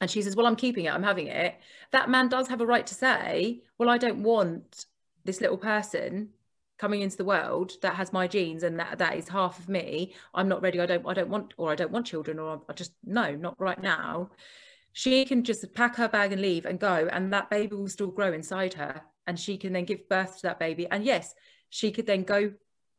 [0.01, 0.93] and she says well i'm keeping it.
[0.95, 1.55] I'm having it.
[1.93, 4.87] That man does have a right to say well i don't want
[5.25, 6.31] this little person
[6.77, 10.13] coming into the world that has my genes and that, that is half of me.
[10.35, 10.81] I'm not ready.
[10.81, 13.59] I don't i don't want or i don't want children or i just no not
[13.61, 14.31] right now.
[14.93, 18.09] She can just pack her bag and leave and go and that baby will still
[18.09, 19.03] grow inside her.
[19.27, 20.87] And she can then give birth to that baby.
[20.91, 21.35] And yes
[21.71, 22.53] she could then go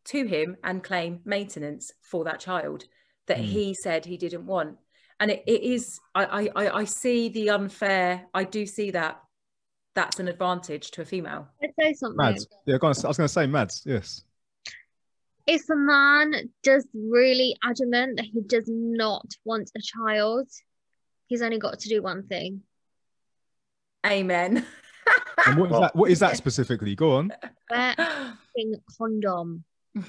[0.05, 2.85] to him and claim maintenance for that child
[3.27, 3.43] that Mm.
[3.45, 4.77] he said he didn't want
[5.19, 9.21] and it, it is I, I i see the unfair i do see that
[9.95, 12.17] that's an advantage to a female Let's say something.
[12.17, 12.47] Mads.
[12.65, 12.95] Yeah, go on.
[13.03, 13.83] I was going to say Mads.
[13.85, 14.23] Yes.
[15.47, 20.49] If a man does really adamant that he does not want a child,
[21.27, 22.61] he's only got to do one thing.
[24.05, 24.65] amen
[25.45, 25.95] And what is that?
[25.95, 26.95] What is that specifically?
[26.95, 27.31] Go on.
[27.69, 28.33] Wear a
[28.97, 29.63] condom.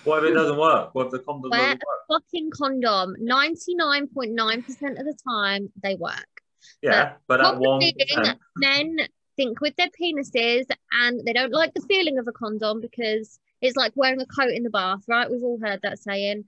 [0.04, 0.94] What if it doesn't work?
[0.94, 2.22] What if the condom Where- doesn't work?
[2.22, 3.14] Fucking condom.
[3.20, 6.26] 99.9% of the time, they work.
[6.82, 7.80] Yeah, but that one.
[7.80, 8.98] Problem percent- men
[9.36, 13.76] think with their penises and they don't like the feeling of a condom because it's
[13.76, 15.30] like wearing a coat in the bath, right?
[15.30, 16.44] We've all heard that saying.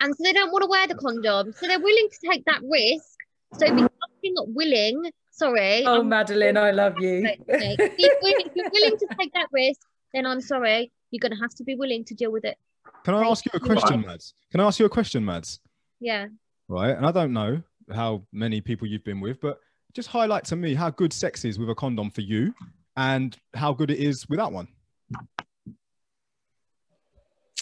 [0.00, 1.52] And so they don't want to wear the condom.
[1.52, 3.16] So they're willing to take that risk.
[3.58, 5.10] So be fucking willing.
[5.30, 5.84] Sorry.
[5.84, 7.76] oh I'm- madeline i love you Right, okay.
[7.78, 9.80] If you're, if you're willing to take that risk,
[10.16, 10.90] then I'm sorry.
[11.10, 12.56] You're going to have to be willing to deal with it.
[13.04, 14.34] Can I ask you a question, Mads?
[14.50, 15.60] Can I ask you a question, Mads?
[16.00, 16.26] Yeah.
[16.68, 16.96] Right.
[16.96, 17.62] And I don't know
[17.94, 19.60] how many people you've been with, but
[19.94, 22.54] just highlight to me how good sex is with a condom for you
[22.96, 24.68] and how good it is without one.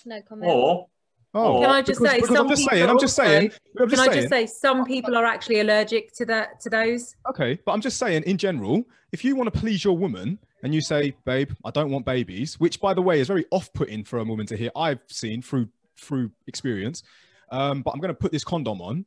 [0.07, 0.50] No comment.
[0.50, 0.88] Or
[1.36, 3.50] Oh, Can I just because- say, because some I'm just people saying, I'm just saying,
[3.80, 7.16] I'm can just i just say some people are actually allergic to that to those
[7.28, 10.75] okay, but I'm just saying in general, if you want to please your woman and
[10.75, 14.19] you say, babe, I don't want babies, which by the way is very off-putting for
[14.19, 17.03] a woman to hear, I've seen through through experience.
[17.51, 19.05] Um, but I'm going to put this condom on.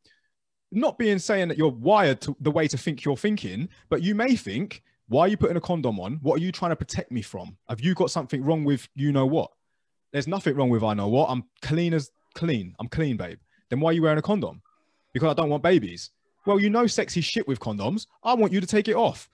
[0.71, 4.13] Not being saying that you're wired to the way to think you're thinking, but you
[4.13, 6.19] may think, why are you putting a condom on?
[6.21, 7.57] What are you trying to protect me from?
[7.67, 9.49] Have you got something wrong with you know what?
[10.11, 11.29] There's nothing wrong with I know what.
[11.29, 12.75] I'm clean as clean.
[12.79, 13.39] I'm clean, babe.
[13.69, 14.61] Then why are you wearing a condom?
[15.11, 16.11] Because I don't want babies.
[16.45, 18.05] Well, you know sexy shit with condoms.
[18.23, 19.27] I want you to take it off.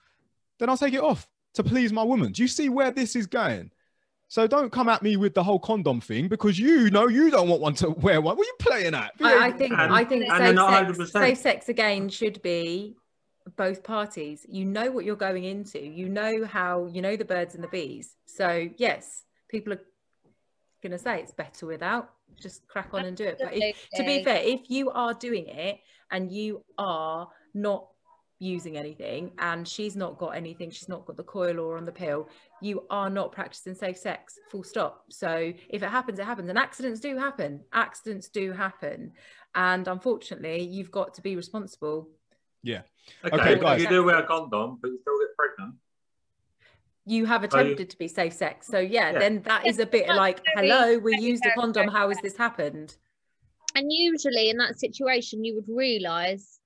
[0.58, 2.32] Then I'll take it off to please my woman.
[2.32, 3.70] Do you see where this is going?
[4.28, 7.48] So don't come at me with the whole condom thing because you know you don't
[7.48, 8.36] want one to wear one.
[8.36, 9.12] What are you playing at?
[9.22, 11.10] I, I think And- I think and they're safe not sex, 100%.
[11.12, 12.96] safe sex again should be
[13.56, 14.44] both parties.
[14.48, 15.78] You know what you're going into.
[15.78, 18.16] You know how you know the birds and the bees.
[18.26, 19.80] So yes, people are
[20.82, 22.10] gonna say it's better without.
[22.40, 23.38] Just crack on and do it.
[23.40, 25.78] But if, to be fair, if you are doing it
[26.10, 27.86] and you are not
[28.44, 31.92] using anything and she's not got anything, she's not got the coil or on the
[31.92, 32.28] pill,
[32.60, 35.04] you are not practicing safe sex, full stop.
[35.10, 36.48] So if it happens, it happens.
[36.50, 37.60] And accidents do happen.
[37.72, 39.12] Accidents do happen.
[39.54, 42.08] And unfortunately, you've got to be responsible.
[42.66, 42.82] okay,
[43.24, 43.80] Okay, guys.
[43.82, 45.74] you do wear a condom, but you still get pregnant.
[47.06, 48.66] You have So you- attempted to be safe sex.
[48.66, 49.18] So yeah, Yeah.
[49.18, 51.88] then that is a bit like, hello, we used a condom.
[51.88, 52.96] How has this happened?
[53.76, 56.60] And usually in that situation, you would realise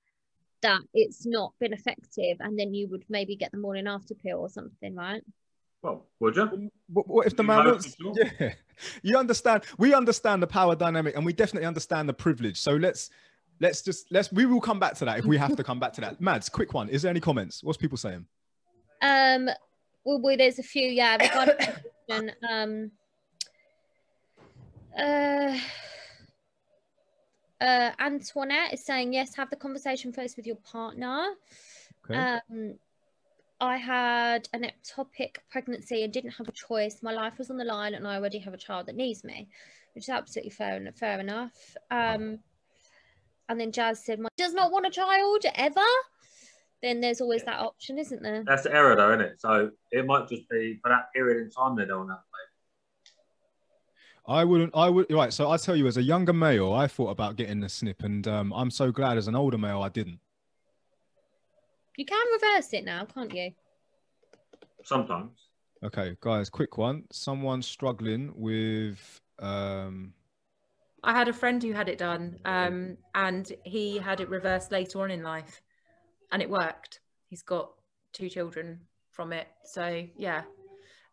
[0.61, 4.39] that it's not been effective, and then you would maybe get the morning after pill
[4.39, 5.23] or something, right?
[5.81, 6.69] Well, would you?
[6.91, 7.95] What, what if the man know wants?
[8.15, 8.53] Yeah,
[9.01, 9.63] you understand.
[9.77, 12.59] We understand the power dynamic, and we definitely understand the privilege.
[12.59, 13.09] So let's
[13.59, 15.93] let's just let's we will come back to that if we have to come back
[15.93, 16.19] to that.
[16.21, 16.89] Mads, quick one.
[16.89, 17.63] Is there any comments?
[17.63, 18.25] What's people saying?
[19.01, 19.45] Um,
[20.03, 21.15] well, well there's a few, yeah.
[21.15, 21.75] Regarding the
[22.07, 22.91] question, um,
[24.97, 25.57] uh,
[27.61, 29.35] uh, Antoinette is saying yes.
[29.35, 31.27] Have the conversation first with your partner.
[32.09, 32.17] Okay.
[32.19, 32.75] Um,
[33.61, 37.03] I had an ectopic pregnancy and didn't have a choice.
[37.03, 39.49] My life was on the line, and I already have a child that needs me,
[39.93, 41.75] which is absolutely fair and fair enough.
[41.91, 42.39] Um,
[43.49, 45.81] and then Jazz said, "My does not want a child ever."
[46.81, 48.45] Then there's always that option, isn't there?
[48.45, 49.41] That's the error, though, isn't it?
[49.41, 52.19] So it might just be for that period in time they don't want
[54.27, 54.71] I wouldn't.
[54.75, 55.11] I would.
[55.11, 55.33] Right.
[55.33, 58.27] So I tell you, as a younger male, I thought about getting the snip, and
[58.27, 60.19] um, I'm so glad as an older male I didn't.
[61.97, 63.51] You can reverse it now, can't you?
[64.83, 65.31] Sometimes.
[65.83, 67.03] Okay, guys, quick one.
[67.11, 69.21] Someone struggling with.
[69.39, 70.13] Um,
[71.03, 75.01] I had a friend who had it done, um, and he had it reversed later
[75.01, 75.61] on in life,
[76.31, 76.99] and it worked.
[77.27, 77.71] He's got
[78.11, 80.43] two children from it, so yeah.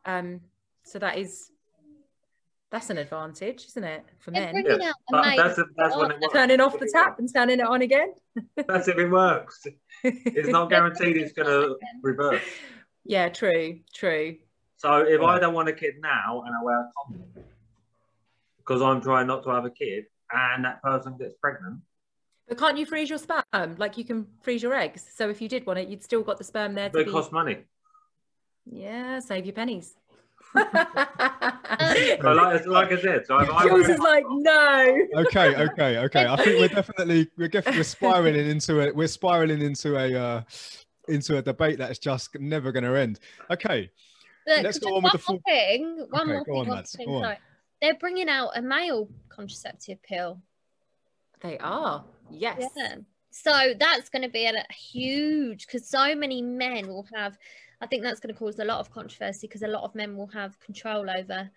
[0.05, 0.41] Um,
[0.85, 1.51] so that is
[2.77, 4.55] that's an advantage, isn't it, for men?
[4.67, 5.37] Yeah, out a But mate.
[5.39, 6.33] that's, that's when it works.
[6.35, 8.13] Turning off the tap and turning it on again.
[8.69, 9.65] That's if it works.
[10.05, 12.43] It's not guaranteed it's going to reverse.
[13.05, 14.37] Yeah, true, true.
[14.77, 17.25] So if I don't want a kid now and I wear a condom
[18.59, 21.81] because I'm trying not to have a kid and that person gets pregnant,
[22.47, 23.77] But can't you freeze your sperm?
[23.79, 25.03] Like you can freeze your eggs.
[25.15, 27.07] So if you did want it, you'd still got the sperm there to but it
[27.07, 27.13] be.
[27.13, 27.57] costs money.
[28.67, 29.95] Yeah, save your pennies.
[32.21, 35.07] So like, like I said, so I Jules wear, is like, no.
[35.17, 36.27] okay, okay, okay.
[36.27, 38.95] I think we're definitely we're def- we're spiraling into it.
[38.95, 40.43] We're spiraling into a uh,
[41.09, 43.21] into a debate that's just never going to end.
[43.51, 43.91] Okay,
[44.47, 46.07] Look, Let's go on with the full- thing.
[46.11, 46.55] One Okay, more thing.
[46.57, 47.23] on, one thing, on.
[47.23, 47.39] sorry.
[47.83, 50.41] They're bringing out a male contraceptive pill.
[51.43, 52.05] They are.
[52.31, 52.63] Yes.
[52.77, 52.95] Yeah.
[53.31, 57.37] So that's going to be a, a huge because so many men will have.
[57.81, 60.17] I think that's going to cause a lot of controversy because a lot of men
[60.17, 61.51] will have control over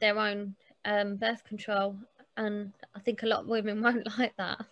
[0.00, 1.96] their own um, birth control,
[2.36, 4.66] and I think a lot of women won't like that.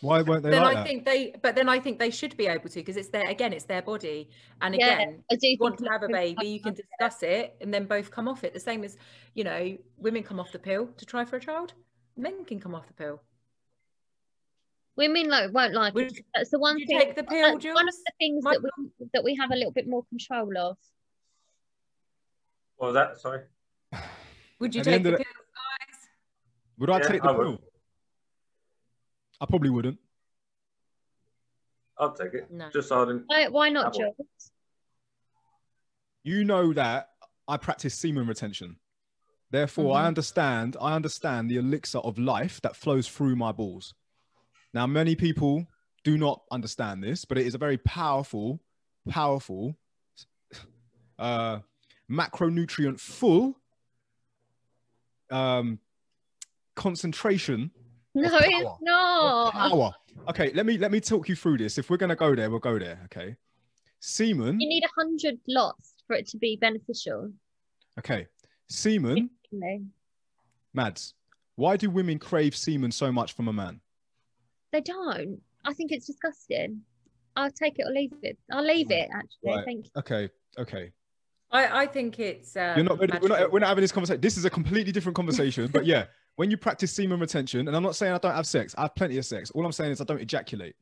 [0.00, 0.86] why won't they Then like I that?
[0.86, 3.52] think they, but then I think they should be able to because it's their again,
[3.52, 4.28] it's their body.
[4.60, 7.56] And Yeah, again, I do you want to have a baby, you can discuss it
[7.60, 8.52] and then both come off it.
[8.52, 8.96] The same as,
[9.34, 11.74] you know, women come off the pill to try for a child.
[12.16, 13.20] Men can come off the pill.
[14.96, 16.24] Women like won't like Would- it.
[16.34, 16.98] That's the one thing.
[16.98, 19.56] take the pill, that's one of the things My- that we that we have a
[19.56, 20.76] little bit more control of.
[22.76, 23.18] what was that?
[23.20, 23.44] Sorry.
[24.58, 26.08] Would you At take end the of pill, guys?
[26.78, 27.44] Would I Yeah, take the I would.
[27.58, 27.64] pill?
[29.40, 29.98] I probably wouldn't.
[31.98, 32.50] I'll take it.
[32.50, 32.68] No.
[32.70, 33.24] Just so I didn't.
[33.26, 34.14] Why, why not, Double.
[34.18, 34.50] Jules?
[36.24, 37.10] You know that
[37.48, 38.76] I practice semen retention.
[39.50, 40.06] Therefore, I Mhm.
[40.08, 40.76] understand.
[40.80, 43.94] I understand the elixir of life that flows through my balls.
[44.74, 45.66] Now, many people
[46.04, 48.60] do not understand this, but it is a very powerful,
[49.08, 49.76] powerful,
[51.18, 51.58] uh,
[52.10, 53.54] macronutrient full
[55.30, 55.78] um,
[56.74, 57.70] concentration
[58.14, 58.40] No, power.
[58.44, 59.52] it's not.
[59.52, 59.94] power.
[60.28, 61.78] Okay, let me let me talk you through this.
[61.78, 63.00] If we're gonna go there, we'll go there.
[63.06, 63.36] Okay,
[64.00, 64.60] semen.
[64.60, 67.32] You need a hundred lots for it to be beneficial.
[67.98, 68.26] Okay,
[68.68, 69.30] semen.
[70.74, 71.14] Mads,
[71.56, 73.80] why do women crave semen so much from a man?
[74.80, 75.40] Don't.
[75.64, 76.82] I think it's disgusting.
[77.36, 78.38] I'll take it or leave it.
[78.50, 79.56] I'll leave it actually.
[79.56, 79.64] Right.
[79.64, 79.90] Thank you.
[79.98, 80.92] Okay, okay.
[81.50, 82.56] I, I think it's.
[82.56, 83.12] Um, You're not ready.
[83.20, 84.20] We're not, we're not having this conversation.
[84.20, 85.68] This is a completely different conversation.
[85.72, 86.06] but yeah,
[86.36, 88.94] when you practice semen retention, and I'm not saying I don't have sex, I have
[88.94, 89.50] plenty of sex.
[89.50, 90.74] All I'm saying is I don't ejaculate.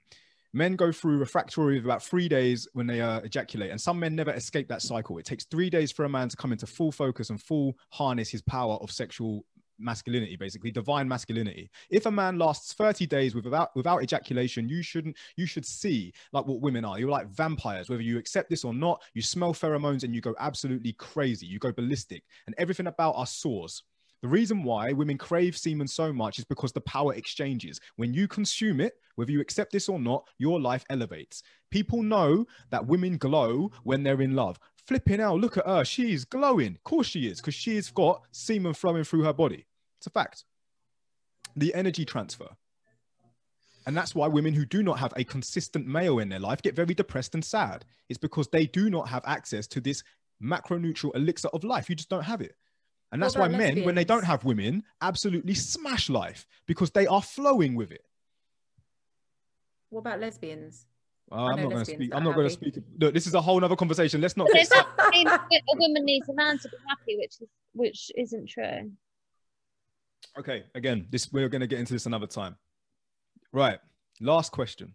[0.53, 4.17] Men go through refractory of about three days when they uh, ejaculate, and some men
[4.17, 5.19] never escape that cycle.
[5.19, 8.31] It takes three days for a man to come into full focus and full harness
[8.31, 9.45] his power of sexual
[9.81, 11.71] masculinity, basically divine masculinity.
[11.91, 15.17] If a man lasts 30 days without without ejaculation, you shouldn't.
[15.37, 16.99] You should see like what women are.
[16.99, 17.89] You're like vampires.
[17.89, 21.47] Whether you accept this or not, you smell pheromones and you go absolutely crazy.
[21.47, 23.83] You go ballistic, and everything about us soars.
[24.23, 27.81] The reason why women crave semen so much is because the power exchanges.
[27.97, 31.43] When you consume it, whether you accept this or not, your life elevates.
[31.71, 34.59] People know that women glow when they're in love.
[34.87, 35.85] Flipping out, look at her.
[35.87, 36.75] She's glowing.
[36.75, 39.65] Of course she is, because she's got semen flowing through her body.
[40.01, 40.45] It's a fact.
[41.57, 42.49] The energy transfer.
[43.87, 46.75] And that's why women who do not have a consistent male in their life get
[46.75, 47.85] very depressed and sad.
[48.09, 50.03] It's because they do not have access to this
[50.43, 51.91] macronutrient elixir of life.
[51.91, 52.57] You just don't have it.
[53.13, 57.07] And that's why about men, when they don't have women, absolutely smash life because they
[57.07, 58.07] are flowing with it.
[59.91, 60.87] What about lesbians?
[61.31, 62.15] Uh, I I'm not going to speak.
[62.15, 62.79] I'm not going to speak.
[62.99, 64.23] Look, this is a whole other conversation.
[64.23, 64.71] Let's not But get.
[64.71, 64.87] doesn't
[65.53, 68.91] a woman needs a man to be happy, which is which isn't true.
[70.39, 72.57] Okay, again, this we're going to get into this another time.
[73.53, 73.79] Right.
[74.21, 74.95] Last question.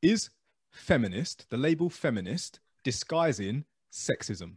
[0.00, 0.30] Is
[0.72, 4.56] feminist, the label feminist, disguising sexism?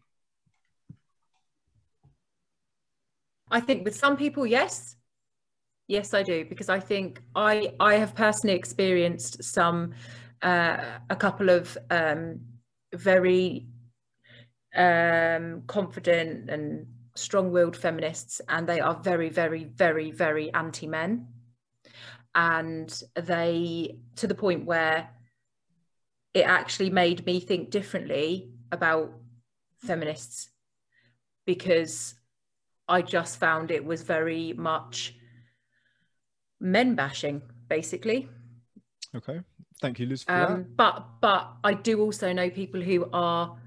[3.51, 4.95] I think with some people, yes.
[5.87, 9.93] Yes, I do, because I think I I have personally experienced some
[10.41, 10.77] uh,
[11.09, 12.39] a couple of um,
[12.93, 13.67] very
[14.75, 21.27] um, confident and strong-willed feminists, and they are very, very, very, very anti-men,
[22.33, 25.09] and they to the point where
[26.33, 29.13] it actually made me think differently about
[29.77, 30.49] feminists
[31.45, 32.15] because
[32.87, 35.15] I just found it was very much
[36.59, 38.27] men bashing, basically.
[39.15, 39.39] Okay,
[39.81, 40.25] thank you, Liz.
[40.27, 43.57] Um, but but I do also know people who are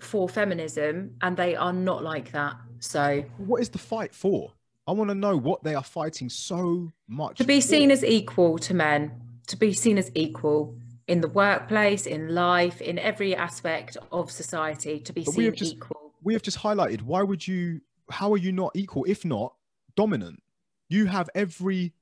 [0.00, 2.56] for feminism, and they are not like that.
[2.80, 4.52] So What is the fight for?
[4.86, 7.66] I want to know what they are fighting so much to be for.
[7.68, 9.12] seen as equal to men,
[9.48, 10.76] to be seen as equal
[11.08, 15.74] in the workplace, in life, in every aspect of society, to be But seen just-
[15.74, 16.12] equal.
[16.22, 17.80] we have just highlighted why would you
[18.10, 19.54] how are you not equal if not
[19.96, 20.42] dominant
[20.88, 21.92] you have every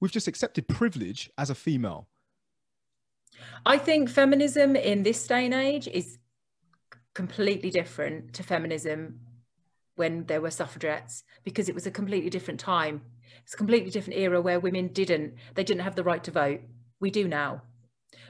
[0.00, 2.06] we've just accepted privilege as a female
[3.66, 6.18] I think feminism in this day and age is
[7.14, 9.20] completely different to feminism
[9.96, 13.02] when there were suffragettes because it was a completely different time.
[13.42, 16.60] It's a completely different era where women didn't they didn't have the right to vote.
[17.00, 17.62] We do now.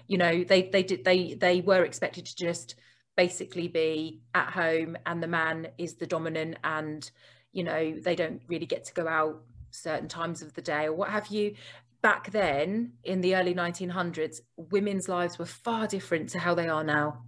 [0.06, 2.74] You know, they they did they they were expected to just
[3.16, 7.10] basically be at home and the man is the dominant and
[7.52, 10.94] you know they don't really get to go out certain times of the day or
[10.94, 11.54] what have you
[12.02, 16.84] back then in the early 1900s women's lives were far different to how they are
[16.84, 17.22] now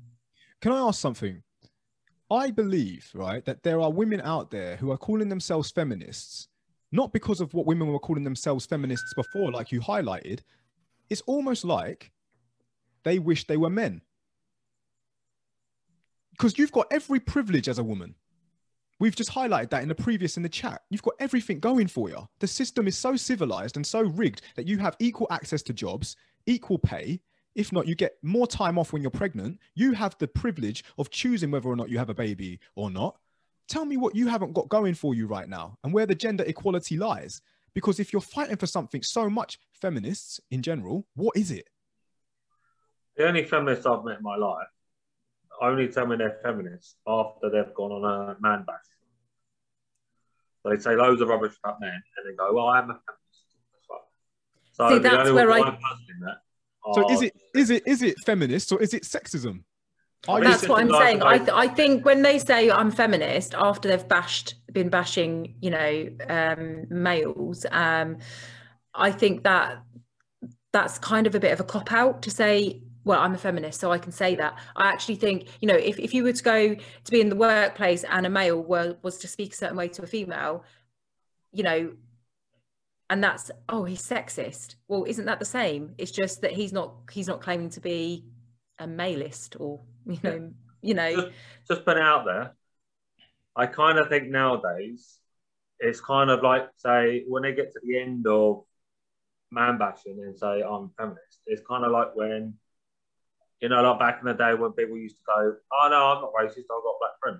[0.62, 1.42] can i ask something
[2.30, 6.48] i believe right that there are women out there who are calling themselves feminists
[6.90, 10.40] not because of what women were calling themselves feminists before like you highlighted
[11.10, 12.10] it's almost like
[13.02, 14.00] they wish they were men
[16.30, 18.14] because you've got every privilege as a woman
[19.02, 20.80] We've just highlighted that in the previous in the chat.
[20.88, 22.28] You've got everything going for you.
[22.38, 26.14] The system is so civilized and so rigged that you have equal access to jobs,
[26.46, 27.20] equal pay.
[27.54, 29.58] If not, you get more time off when you're pregnant.
[29.74, 33.16] You have the privilege of choosing whether or not you have a baby or not.
[33.68, 36.44] Tell me what you haven't got going for you right now and where the gender
[36.46, 37.42] equality lies.
[37.74, 41.68] Because if you're fighting for something so much, feminists in general, what is it?
[43.16, 44.66] The only feminists I've met in my life
[45.60, 48.76] only tell me they're feminists after they've gone on a man bash.
[50.62, 53.02] So they say loads of rubbish about men and then go, Well, I'm a feminist.
[54.72, 56.38] So See, the that's only where one I- person in that
[56.94, 59.62] So is it is it is it feminist or is it sexism?
[60.28, 61.20] Are you that's what i'm saying.
[61.20, 64.88] Of I, a- th- I think when they say i'm feminist after they've bashed been
[64.88, 68.18] bashing you know um males um
[68.94, 69.82] i think that
[70.72, 73.80] that's kind of a bit of a cop out to say well i'm a feminist
[73.80, 74.56] so i can say that.
[74.76, 77.36] I actually think you know if, if you were to go to be in the
[77.36, 80.64] workplace and a male were, was to speak a certain way to a female
[81.50, 81.92] you know
[83.10, 86.94] and that's oh he's sexist well isn't that the same it's just that he's not
[87.10, 88.24] he's not claiming to be
[88.78, 90.50] a maleist or you know
[90.82, 91.28] you know just,
[91.68, 92.54] just put it out there.
[93.54, 95.18] I kind of think nowadays
[95.78, 98.64] it's kind of like say when they get to the end of
[99.50, 101.40] man bashing and say I'm feminist.
[101.46, 102.54] It's kind of like when
[103.60, 106.22] you know, like back in the day when people used to go, "Oh no, I'm
[106.22, 106.64] not racist.
[106.64, 107.38] I've got black friend."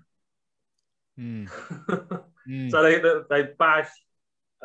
[1.19, 2.71] Mm, mm.
[2.71, 3.91] so they they, they bash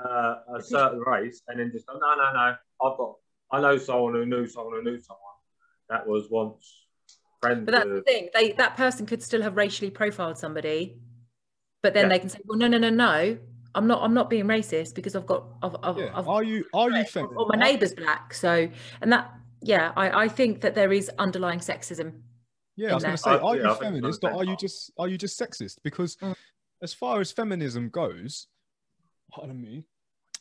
[0.03, 2.55] uh, a certain race and then just go, "No, no, no.
[2.83, 3.15] I've got.
[3.51, 5.21] I know someone who knew someone who knew someone
[5.89, 6.85] that was once
[7.41, 8.29] friends But that's the thing.
[8.33, 10.99] They that person could still have racially profiled somebody,
[11.81, 12.09] but then Yeah.
[12.09, 13.37] they can say, "Well, no, no, no, no.
[13.75, 14.01] I'm not.
[14.03, 15.45] I'm not being racist because I've got.
[15.61, 16.11] I've, I've, Yeah.
[16.13, 17.37] I've Are you are you or feminist?
[17.37, 18.69] or my neighbour's black." So,
[19.01, 22.21] and that, yeah, I, I think that there is underlying sexism.
[22.75, 24.35] Yeah, I was going to say, are yeah, you I think it's feminist or on
[24.35, 25.77] are you just are you just sexist?
[25.83, 26.35] Because Mm.
[26.83, 28.47] as far as feminism goes,
[29.31, 29.83] pardon me,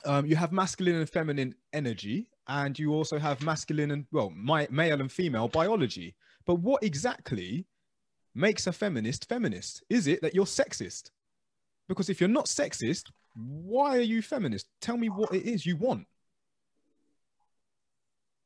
[0.04, 4.68] um, you have masculine and feminine energy, and you also have masculine and well, my,
[4.70, 6.14] male and female biology.
[6.44, 7.66] But what exactly
[8.34, 9.82] makes a feminist feminist?
[9.90, 11.10] Is it that you're sexist?
[11.88, 14.68] Because if you're not sexist, why are you feminist?
[14.80, 16.06] Tell me what it is you want.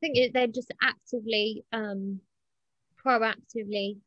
[0.03, 2.21] I think they're just actively, um,
[3.05, 3.99] proactively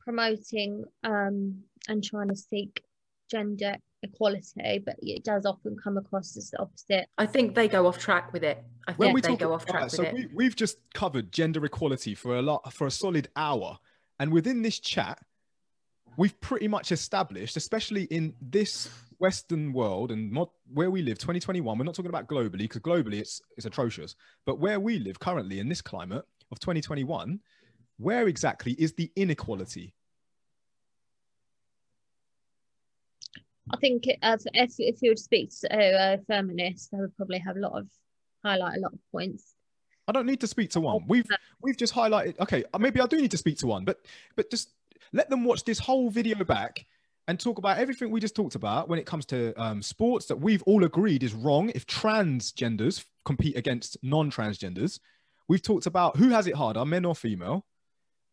[0.00, 2.82] promoting um, and trying to seek
[3.30, 7.06] gender equality, but it does often come across as the opposite.
[7.18, 8.62] I think they go off track with it.
[8.86, 10.14] I when think we they talk go off track Alright, with so it.
[10.14, 13.78] we, we've just covered gender equality for a lot for a solid hour
[14.18, 15.20] and within this chat
[16.16, 18.90] we've pretty much established especially in this
[19.22, 23.20] Western world and not where we live, 2021, we're not talking about globally because globally
[23.20, 24.16] it's it's atrocious.
[24.44, 27.38] But where we live currently in this climate of 2021,
[27.98, 29.94] where exactly is the inequality?
[33.70, 37.56] I think it- if if you would speak to a feminist, they would probably have
[37.56, 37.88] a lot of
[38.44, 39.54] highlight a lot of points.
[40.08, 41.04] I don't need to speak to one.
[41.06, 41.26] We've
[41.60, 42.38] we've just highlighted.
[42.40, 44.00] Okay, uh, maybe I do need to speak to one, but
[44.36, 44.70] but just
[45.12, 46.86] let them watch this whole video back
[47.28, 50.36] and talk about everything we just talked about when it comes to um, sports that
[50.36, 51.70] we've all agreed is wrong.
[51.74, 54.98] If transgenders compete against non-transgenders,
[55.46, 57.64] we've talked about who has it harder, men or female,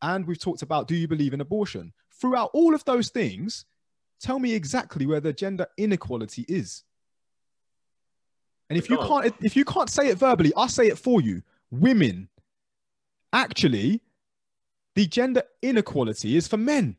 [0.01, 1.93] and we've talked about do you believe in abortion.
[2.19, 3.65] Throughout all of those things,
[4.19, 6.83] tell me exactly where the gender inequality is.
[8.69, 11.41] And if you can't if you can't say it verbally, I'll say it for you.
[11.71, 12.29] Women,
[13.33, 14.01] actually,
[14.95, 16.95] the gender inequality is for men.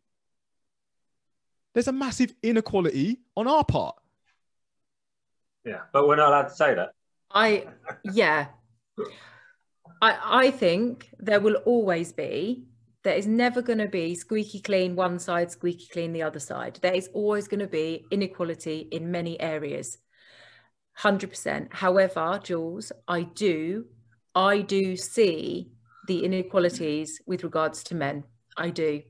[1.73, 3.97] There's a massive inequality on our part.
[5.65, 6.93] Yeah, but we're not allowed to say that.
[7.31, 7.67] I
[8.05, 8.47] yeah.
[10.03, 12.65] I I think there will always be
[13.03, 16.79] there is never going to be squeaky clean one side, squeaky clean the other side.
[16.83, 19.99] There is always going to be inequality in many areas.
[20.99, 21.73] 100%.
[21.73, 23.87] However, Jules, I do
[24.35, 25.71] I do see
[26.07, 28.25] the inequalities with regards to men.
[28.57, 29.03] I do.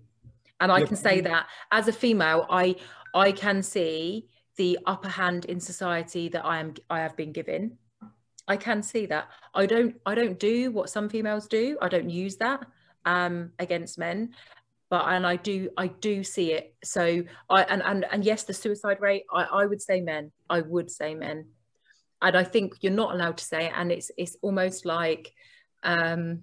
[0.61, 2.77] And I can say that as a female, I
[3.15, 7.79] I can see the upper hand in society that I am I have been given.
[8.47, 9.29] I can see that.
[9.55, 11.77] I don't I don't do what some females do.
[11.83, 12.67] I don't use that
[13.05, 14.35] um against men.
[14.89, 16.75] But and I do I do see it.
[16.83, 20.33] So I and and, and yes, the suicide rate, I, I would say men.
[20.49, 21.47] I would say men.
[22.23, 23.73] And I think you're not allowed to say it.
[23.75, 25.33] And it's it's almost like
[25.83, 26.43] um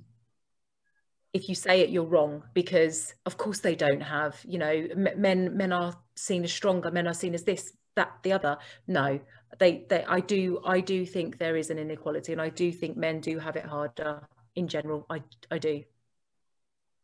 [1.34, 4.40] if you say it, you're wrong because, of course, they don't have.
[4.44, 6.90] You know, men men are seen as stronger.
[6.92, 8.58] Men are seen as this, that, the other.
[8.88, 9.20] No,
[9.60, 10.04] they they.
[10.06, 13.40] I do I do think there is an inequality, and I do think men do
[13.40, 15.06] have it harder in general.
[15.10, 15.84] I I do.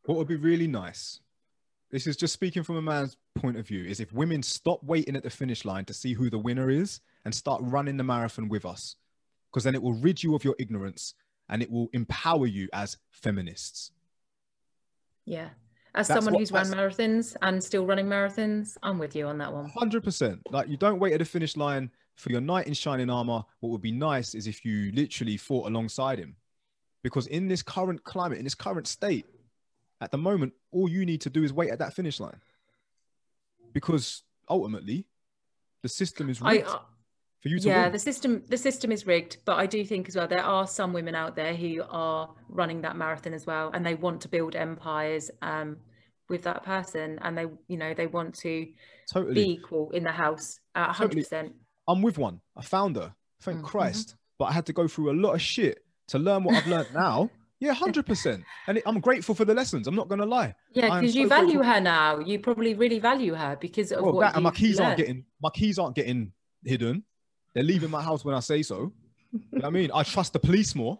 [0.05, 1.19] What would be really nice,
[1.91, 5.15] this is just speaking from a man's point of view, is if women stop waiting
[5.15, 8.49] at the finish line to see who the winner is and start running the marathon
[8.49, 8.95] with us.
[9.51, 11.13] Because then it will rid you of your ignorance
[11.47, 13.91] and it will empower you as feminists.
[15.25, 15.49] Yeah.
[15.95, 19.37] As That's someone what- who's run marathons and still running marathons, I'm with you on
[19.37, 19.71] that one.
[19.71, 20.41] 100%.
[20.51, 23.43] Like you don't wait at the finish line for your knight in shining armor.
[23.59, 26.35] What would be nice is if you literally fought alongside him.
[27.03, 29.27] Because in this current climate, in this current state,
[30.03, 32.39] at the moment, all you need to do is wait at that finish line.
[33.73, 35.05] Because ultimately,
[35.81, 36.79] the system is I rigged uh,
[37.41, 37.91] for you to yeah win.
[37.91, 40.93] the system the system is rigged but i do think as well there are some
[40.93, 44.55] women out there who are running that marathon as well and they want to build
[44.55, 45.75] empires um
[46.29, 48.65] with that person and they you know they want to
[49.11, 49.33] totally.
[49.33, 51.51] be equal in the house at 100%
[51.85, 52.39] I'm with one.
[52.55, 53.13] I found her.
[53.41, 53.63] Thank Mhm.
[53.65, 54.15] Christ.
[54.39, 56.93] But I had to go through a lot of shit to learn what I've learned
[56.93, 57.29] now.
[57.63, 58.43] Yeah, 100%.
[58.67, 59.87] And it, I'm grateful for the lessons.
[59.87, 60.53] I'm not going to lie.
[60.73, 61.73] yeah because you so value grateful.
[61.73, 64.55] her now you probably really value her because of Well, what that and my you've
[64.55, 66.33] keys aren't getting my keys aren't getting
[66.65, 67.03] hidden.
[67.53, 68.91] They're leaving my house when I say so.
[69.31, 69.91] You know I mean?
[69.93, 70.99] I trust the police more.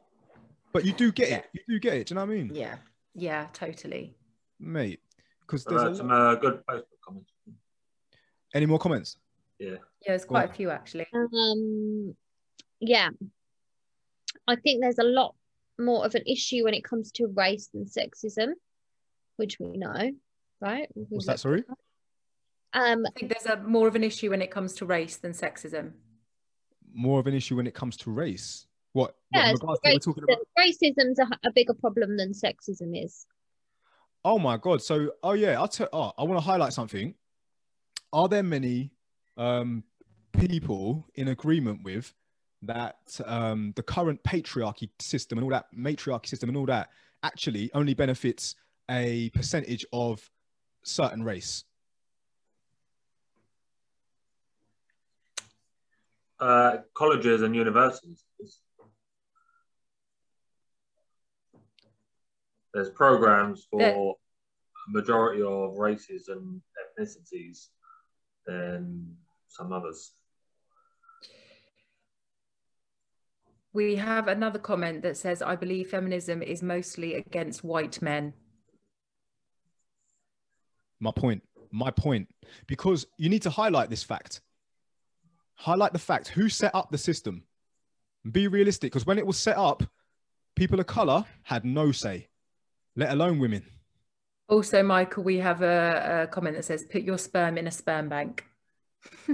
[0.71, 1.45] But you do get it.
[1.53, 2.07] You do get it.
[2.07, 2.51] Do you know what I mean?
[2.55, 2.75] yeah
[3.13, 4.15] yeah totally
[4.59, 5.01] Mate.
[5.41, 7.31] Because I've there's heard a some uh, good Facebook comments.
[8.55, 9.17] any more comments?
[9.59, 9.71] Yeah.
[9.71, 12.15] yeah there's quite Well- a few actually Um,
[12.79, 13.09] yeah,
[14.47, 15.35] I think there's a lot
[15.79, 18.53] more of an issue when it comes to race than sexism,
[19.37, 20.11] which we know,
[20.61, 20.87] right?
[20.95, 21.63] We've What's that, sorry?
[21.69, 21.77] at.
[22.75, 25.33] Um, i think there's a more of an issue when it comes to race than
[25.33, 25.91] sexism
[26.91, 28.65] More of an issue when it comes to race.
[28.93, 29.15] What?
[29.29, 30.37] what yeah, in so regards what we're talking about?
[30.57, 33.27] racism's a, a bigger problem than sexism is.
[34.25, 34.81] Oh my god!
[34.81, 35.89] So, oh yeah, I'll tell.
[35.91, 37.13] Oh, I want to highlight something.
[38.13, 38.91] Are there many
[39.37, 39.83] um,
[40.31, 42.13] people in agreement with
[42.65, 46.89] that um, the current patriarchy system and all that matriarchy system and all that
[47.23, 48.55] actually only benefits
[48.89, 50.29] a percentage of
[50.83, 51.63] certain race?
[56.39, 58.25] Uh, colleges and universities.
[62.73, 67.69] There's programs for There- a majority of races and ethnicities
[68.45, 69.15] than
[69.47, 70.13] some others.
[73.73, 78.33] We have another comment that says, I believe feminism is mostly against white men.
[80.99, 81.41] My point.
[81.71, 82.29] My point.
[82.67, 84.41] Because you need to highlight this fact.
[85.55, 87.43] Highlight the fact who set up the system.
[88.31, 88.91] Be realistic.
[88.91, 89.83] Because when it was set up,
[90.55, 92.27] people of color had no say,
[92.95, 93.65] let alone women.
[94.47, 98.07] Also, Michael, we have a, a comment that says, put your sperm in a sperm
[98.07, 98.45] bank.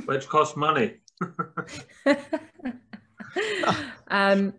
[0.05, 0.95] which costs money.
[4.07, 4.53] um,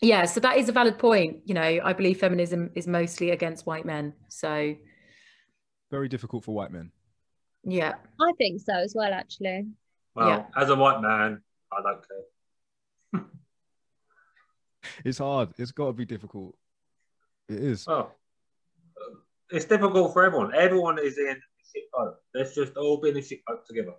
[0.00, 1.38] yeah, so that is a valid point.
[1.44, 4.12] You know, I believe feminism is mostly against white men.
[4.28, 4.74] So
[5.90, 6.90] Very difficult for white men.
[7.64, 9.66] yeah, I think so as well, actually.
[10.14, 10.44] Well, Yeah.
[10.56, 11.42] as a white man,
[11.72, 13.24] I don't care.
[15.04, 15.50] It's hard.
[15.58, 16.56] It's got to be difficult.
[17.48, 17.86] It is.
[17.86, 18.14] Well,
[18.96, 19.16] uh,
[19.50, 20.54] it's difficult for everyone.
[20.54, 22.14] Everyone is in a shit boat.
[22.34, 23.94] Let's just all be in a shit boat together.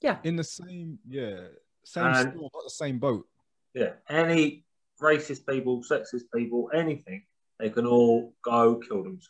[0.00, 1.48] yeah, In the same, yeah,
[1.84, 3.26] same And- storm, not the same boat.
[3.74, 3.92] Yeah.
[4.08, 4.64] Any
[5.00, 7.24] racist people, sexist people, anything,
[7.58, 9.28] they can all go kill themselves.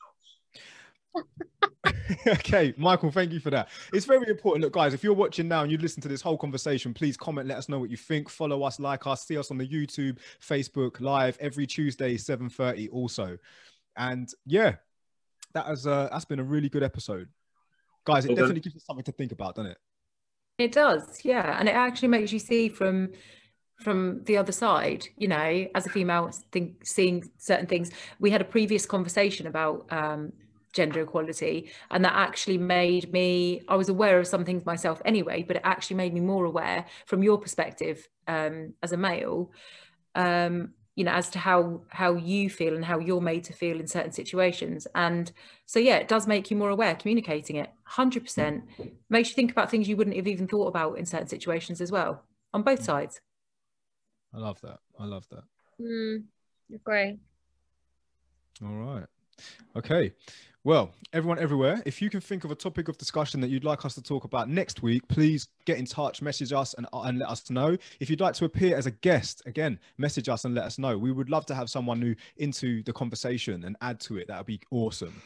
[2.26, 3.68] okay, Michael, thank you for that.
[3.92, 4.64] It's very important.
[4.64, 7.48] Look, guys, if you're watching now and you listen to this whole conversation, please comment,
[7.48, 8.28] let us know what you think.
[8.28, 13.38] Follow us, like us, see us on the YouTube, Facebook, live every Tuesday, 7:30 also.
[13.96, 14.76] And yeah,
[15.54, 17.28] that has uh that's been a really good episode.
[18.04, 19.78] Guys, it Well definitely gives us something to think about, doesn't it?
[20.60, 21.24] It does.
[21.24, 23.10] Yeah, and it actually makes you see from
[23.76, 25.06] from the other side.
[25.16, 27.90] You know, as a female, think, seeing certain things.
[28.18, 30.32] We had a previous conversation about um,
[30.72, 33.62] gender equality, and that actually made me.
[33.68, 36.86] I was aware of some things myself anyway, but it actually made me more aware
[37.06, 39.50] from your perspective um, as a male.
[40.14, 43.80] Um, you know as to how how you feel and how you're made to feel
[43.80, 45.32] in certain situations and
[45.64, 48.62] so yeah it does make you more aware communicating it 100%
[49.08, 51.90] makes you think about things you wouldn't have even thought about in certain situations as
[51.90, 52.22] well
[52.54, 53.20] on both sides
[54.34, 54.78] I love that.
[54.98, 55.44] I love that.
[55.80, 56.24] Mm,
[56.74, 57.18] agree.
[58.62, 59.06] All right.
[59.76, 60.12] Okay.
[60.62, 63.86] Well, everyone everywhere, if you can think of a topic of discussion that you'd like
[63.86, 67.30] us to talk about next week, please get in touch, message us, and, and let
[67.30, 67.78] us know.
[67.98, 70.98] If you'd like to appear as a guest, again, message us and let us know.
[70.98, 74.28] We would love to have someone new into the conversation and add to it.
[74.28, 75.22] That would be awesome.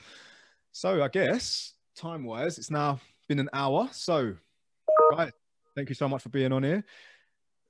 [0.70, 3.88] So, I guess time wise, it's now been an hour.
[3.92, 4.34] So,
[5.12, 5.32] guys,
[5.74, 6.84] thank you so much for being on here.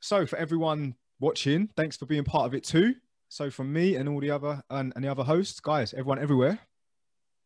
[0.01, 2.95] So, for everyone watching, thanks for being part of it too.
[3.29, 6.61] So from me and all the other and, and the other hosts, guys, everyone everywhere,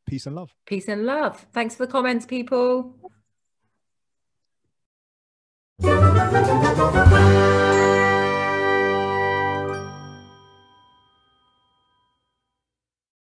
[0.09, 0.55] peace and love.
[0.65, 2.95] peace and love thanks for the comments people